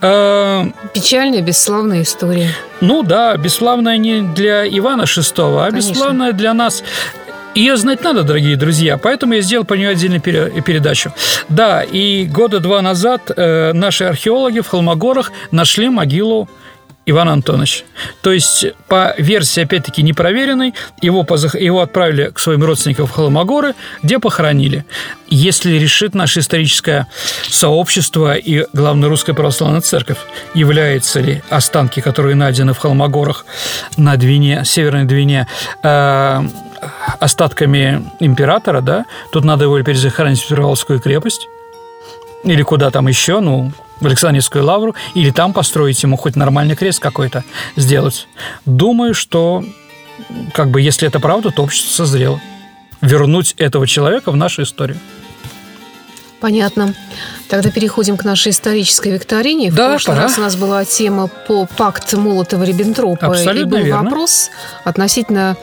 Э, 0.00 0.64
Печальная, 0.92 1.40
бесславная 1.40 2.02
история. 2.02 2.50
Ну 2.80 3.02
да, 3.02 3.36
бесславная 3.36 3.96
не 3.96 4.22
для 4.22 4.66
Ивана 4.66 5.02
VI, 5.02 5.66
а 5.66 5.70
Конечно. 5.70 5.90
бесславная 5.90 6.32
для 6.32 6.54
нас. 6.54 6.82
Ее 7.54 7.76
знать 7.76 8.02
надо, 8.02 8.24
дорогие 8.24 8.56
друзья, 8.56 8.98
поэтому 8.98 9.34
я 9.34 9.40
сделал 9.40 9.64
по 9.64 9.74
нее 9.74 9.90
отдельную 9.90 10.20
передачу. 10.20 11.12
Да, 11.48 11.82
и 11.82 12.24
года 12.24 12.58
два 12.58 12.82
назад 12.82 13.30
э, 13.36 13.72
наши 13.72 14.04
археологи 14.04 14.60
в 14.60 14.66
Холмогорах 14.66 15.30
нашли 15.52 15.88
могилу 15.88 16.48
Иван 17.06 17.28
Антонович. 17.28 17.84
То 18.22 18.32
есть, 18.32 18.66
по 18.88 19.14
версии, 19.18 19.62
опять-таки, 19.62 20.02
непроверенной, 20.02 20.74
его, 21.02 21.26
его 21.58 21.80
отправили 21.80 22.30
к 22.30 22.38
своим 22.38 22.64
родственникам 22.64 23.06
в 23.06 23.10
Холмогоры, 23.10 23.74
где 24.02 24.18
похоронили. 24.18 24.84
Если 25.28 25.74
решит 25.74 26.14
наше 26.14 26.40
историческое 26.40 27.06
сообщество 27.48 28.34
и, 28.34 28.64
главное, 28.72 29.08
Русская 29.08 29.34
Православная 29.34 29.82
Церковь, 29.82 30.18
являются 30.54 31.20
ли 31.20 31.42
останки, 31.50 32.00
которые 32.00 32.36
найдены 32.36 32.72
в 32.72 32.78
Холмогорах 32.78 33.44
на 33.96 34.16
Двине, 34.16 34.62
Северной 34.64 35.04
Двине, 35.04 35.46
э, 35.82 36.42
остатками 37.20 38.10
императора, 38.20 38.80
да, 38.80 39.04
тут 39.32 39.44
надо 39.44 39.64
его 39.64 39.82
перезахоронить 39.82 40.40
в 40.40 40.44
Петропавловскую 40.44 41.00
крепость, 41.00 41.48
или 42.44 42.62
куда 42.62 42.90
там 42.90 43.08
еще, 43.08 43.40
ну, 43.40 43.72
в 44.00 44.06
Александрийскую 44.06 44.64
лавру, 44.64 44.94
или 45.14 45.30
там 45.30 45.52
построить 45.52 46.02
ему 46.02 46.16
хоть 46.16 46.36
нормальный 46.36 46.76
крест 46.76 47.00
какой-то 47.00 47.44
сделать. 47.76 48.28
Думаю, 48.64 49.14
что 49.14 49.64
как 50.52 50.70
бы, 50.70 50.80
если 50.80 51.08
это 51.08 51.20
правда, 51.20 51.50
то 51.50 51.62
общество 51.62 52.04
созрело. 52.04 52.40
Вернуть 53.00 53.54
этого 53.58 53.86
человека 53.86 54.30
в 54.30 54.36
нашу 54.36 54.62
историю. 54.62 54.98
Понятно. 56.40 56.94
Тогда 57.48 57.70
переходим 57.70 58.16
к 58.16 58.24
нашей 58.24 58.50
исторической 58.50 59.12
викторине. 59.12 59.70
В 59.70 59.74
да, 59.74 59.88
прошлый 59.88 60.16
пора. 60.16 60.28
раз 60.28 60.38
у 60.38 60.42
нас 60.42 60.56
была 60.56 60.84
тема 60.84 61.28
по 61.48 61.66
пакт 61.66 62.12
Молотова-Риббентропа. 62.12 63.26
Абсолютно 63.28 63.76
и 63.76 63.78
был 63.78 63.78
верно. 63.78 64.02
вопрос 64.02 64.50
относительно 64.84 65.56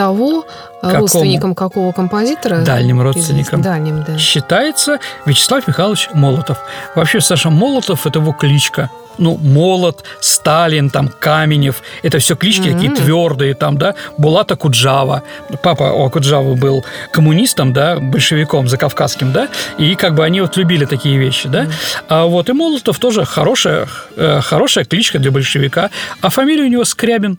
того, 0.00 0.46
Какому? 0.80 1.00
родственником 1.00 1.54
какого 1.54 1.92
композитора. 1.92 2.62
Дальним 2.64 3.02
родственником. 3.02 3.60
Дальним, 3.60 4.02
да. 4.06 4.16
Считается 4.16 4.98
Вячеслав 5.26 5.68
Михайлович 5.68 6.08
Молотов. 6.14 6.56
Вообще, 6.94 7.20
Саша 7.20 7.50
Молотов– 7.50 8.06
это 8.06 8.18
его 8.18 8.32
кличка. 8.32 8.88
Ну, 9.18 9.36
Молот, 9.36 10.04
Сталин, 10.20 10.88
там, 10.88 11.08
Каменев– 11.08 11.82
это 12.02 12.18
все 12.18 12.34
клички 12.34 12.68
Мгм. 12.68 12.72
такие 12.74 12.94
твердые, 12.94 13.54
там, 13.54 13.76
да, 13.76 13.94
Булата 14.16 14.56
Куджава. 14.56 15.22
Папа 15.62 15.92
у 15.92 16.06
Акуджавы 16.06 16.54
был 16.54 16.82
коммунистом, 17.12 17.74
да, 17.74 17.96
большевиком 18.00 18.66
закавказским, 18.68 19.32
да, 19.32 19.48
и 19.76 19.94
как 19.96 20.14
бы 20.14 20.24
они 20.24 20.40
вот 20.40 20.56
любили 20.56 20.86
такие 20.86 21.18
вещи, 21.18 21.48
да. 21.48 21.66
А 22.08 22.24
вот 22.24 22.48
и 22.48 22.52
Молотов 22.54 22.98
тоже 22.98 23.26
хорошая, 23.26 23.86
э, 24.16 24.40
хорошая 24.40 24.84
кличка 24.86 25.18
для 25.18 25.30
большевика. 25.30 25.90
А 26.22 26.30
фамилия 26.30 26.64
у 26.64 26.68
него 26.68 26.84
Скрябин. 26.84 27.36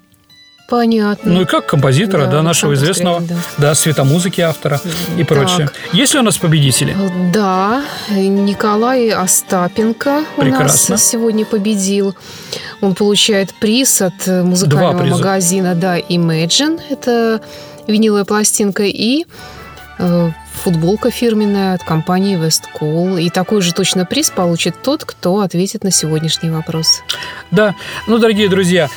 Понятно. 0.71 1.33
Ну 1.33 1.41
и 1.41 1.45
как 1.45 1.65
композитора, 1.65 2.27
Да, 2.27 2.31
да, 2.31 2.41
нашего 2.43 2.75
известного, 2.75 3.17
Скрябин, 3.19 3.37
да. 3.57 3.75
светомузыки 3.75 4.39
автора 4.39 4.79
и 5.17 5.23
прочее. 5.25 5.69
Есть 5.91 6.13
ли 6.13 6.21
у 6.21 6.23
нас 6.23 6.37
победители? 6.37 6.95
Да, 7.33 7.83
Николай 8.09 9.09
Остапенко 9.09 10.23
у 10.37 10.41
Прекрасно. 10.41 10.93
нас 10.93 11.05
сегодня 11.05 11.45
победил. 11.45 12.15
Он 12.79 12.95
получает 12.95 13.53
приз 13.59 14.01
от 14.01 14.25
музыкального 14.27 15.03
магазина 15.03 15.75
да, 15.75 15.99
Imagine. 15.99 16.79
Это 16.89 17.41
виниловая 17.87 18.23
пластинка 18.23 18.83
и 18.83 19.25
футболка 20.63 21.09
фирменная 21.09 21.73
от 21.73 21.83
компании 21.83 22.37
Westcall. 22.37 23.21
И 23.21 23.29
такой 23.29 23.61
же 23.61 23.73
точно 23.73 24.05
приз 24.05 24.29
получит 24.29 24.81
тот, 24.81 25.05
кто 25.05 25.41
ответит 25.41 25.83
на 25.83 25.91
сегодняшний 25.91 26.49
вопрос. 26.49 27.01
Да, 27.49 27.75
ну, 28.07 28.17
дорогие 28.17 28.47
друзья, 28.47 28.89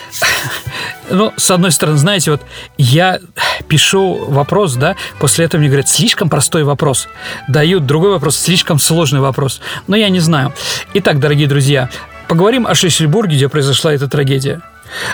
ну, 1.11 1.33
с 1.37 1.51
одной 1.51 1.71
стороны, 1.73 1.99
знаете, 1.99 2.33
вот 2.33 2.43
я 2.77 3.21
пишу 3.69 4.25
вопрос, 4.29 4.75
да, 4.75 4.97
после 5.19 5.47
этого 5.47 5.61
мне 5.61 5.69
говорят, 5.69 5.89
слишком 5.89 6.29
простой 6.29 6.65
вопрос. 6.65 7.09
Дают 7.49 7.87
другой 7.87 8.11
вопрос, 8.11 8.37
слишком 8.37 8.79
сложный 8.79 9.21
вопрос. 9.21 9.61
Но 9.87 9.97
я 9.97 10.09
не 10.09 10.21
знаю. 10.21 10.53
Итак, 10.95 11.19
дорогие 11.19 11.49
друзья, 11.49 11.89
поговорим 12.29 12.67
о 12.67 12.75
Шлиссельбурге, 12.75 13.37
где 13.37 13.49
произошла 13.49 13.93
эта 13.93 14.09
трагедия. 14.09 14.61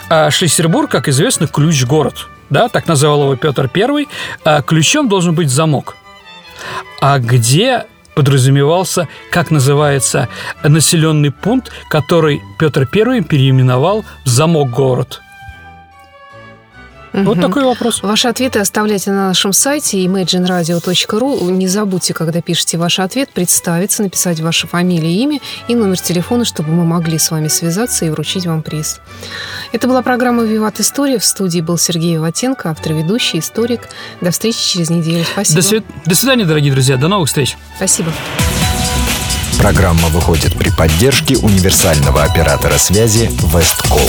А 0.09 0.31
Шлиссельбург, 0.31 0.91
как 0.91 1.09
известно, 1.09 1.47
ключ-город. 1.47 2.27
Да, 2.51 2.69
так 2.69 2.87
называл 2.87 3.23
его 3.23 3.37
Петр 3.37 3.71
I. 3.75 4.09
А 4.45 4.63
ключом 4.63 5.09
должен 5.09 5.35
быть 5.35 5.51
замок. 5.51 5.97
А 7.01 7.19
где 7.19 7.87
подразумевался, 8.15 9.09
как 9.31 9.51
называется, 9.51 10.29
населенный 10.63 11.31
пункт, 11.31 11.71
который 11.89 12.43
Петр 12.59 12.89
I 12.93 13.23
переименовал 13.23 14.05
в 14.25 14.29
Вот 17.13 17.41
такой 17.41 17.65
вопрос. 17.65 18.03
Ваши 18.03 18.29
ответы 18.29 18.61
оставляйте 18.61 19.11
на 19.11 19.29
нашем 19.29 19.53
сайте 19.53 20.05
imagineradio.ru. 20.05 21.51
Не 21.51 21.67
забудьте, 21.67 22.15
когда 22.15 22.41
пишете 22.41 22.79
ваш 22.79 22.99
ответ, 23.01 23.31
представиться, 23.31 24.03
написать 24.03 24.41
ваше 24.41 24.67
фамилия, 24.67 25.13
имя 25.23 25.41
и 25.69 25.75
номер 25.75 25.99
телефона, 25.99 26.45
чтобы 26.45 26.71
мы 26.71 26.85
могли 26.85 27.19
с 27.19 27.31
вами 27.31 27.49
связаться 27.49 28.05
и 28.05 28.11
вручить 28.11 28.47
вам 28.47 28.63
приз. 28.63 29.01
Это 29.73 29.89
была 29.89 30.03
программа 30.03 30.45
«Виват 30.45 30.81
История». 30.81 31.19
В 31.19 31.25
студии 31.25 31.61
был 31.61 31.79
Сергей 31.79 32.19
Ватенко, 32.19 32.71
автор, 32.71 32.93
ведущий, 32.93 33.41
историк. 33.41 33.89
До 34.21 34.31
встречи 34.31 34.59
через 34.61 34.91
неделю. 34.91 35.25
Спасибо. 35.33 35.61
До, 35.63 35.69
свид- 35.69 35.85
До 36.07 36.15
свидания, 36.15 36.45
дорогие 36.45 36.73
друзья. 36.73 36.97
До 36.97 37.09
новых 37.09 37.29
встреч. 37.29 37.57
Спасибо. 37.77 38.13
Программа 39.59 40.09
выходит 40.09 40.57
при 40.57 40.71
поддержке 40.71 41.37
универсального 41.37 42.23
оператора 42.23 42.79
связи 42.79 43.31
Весткол. 43.53 44.01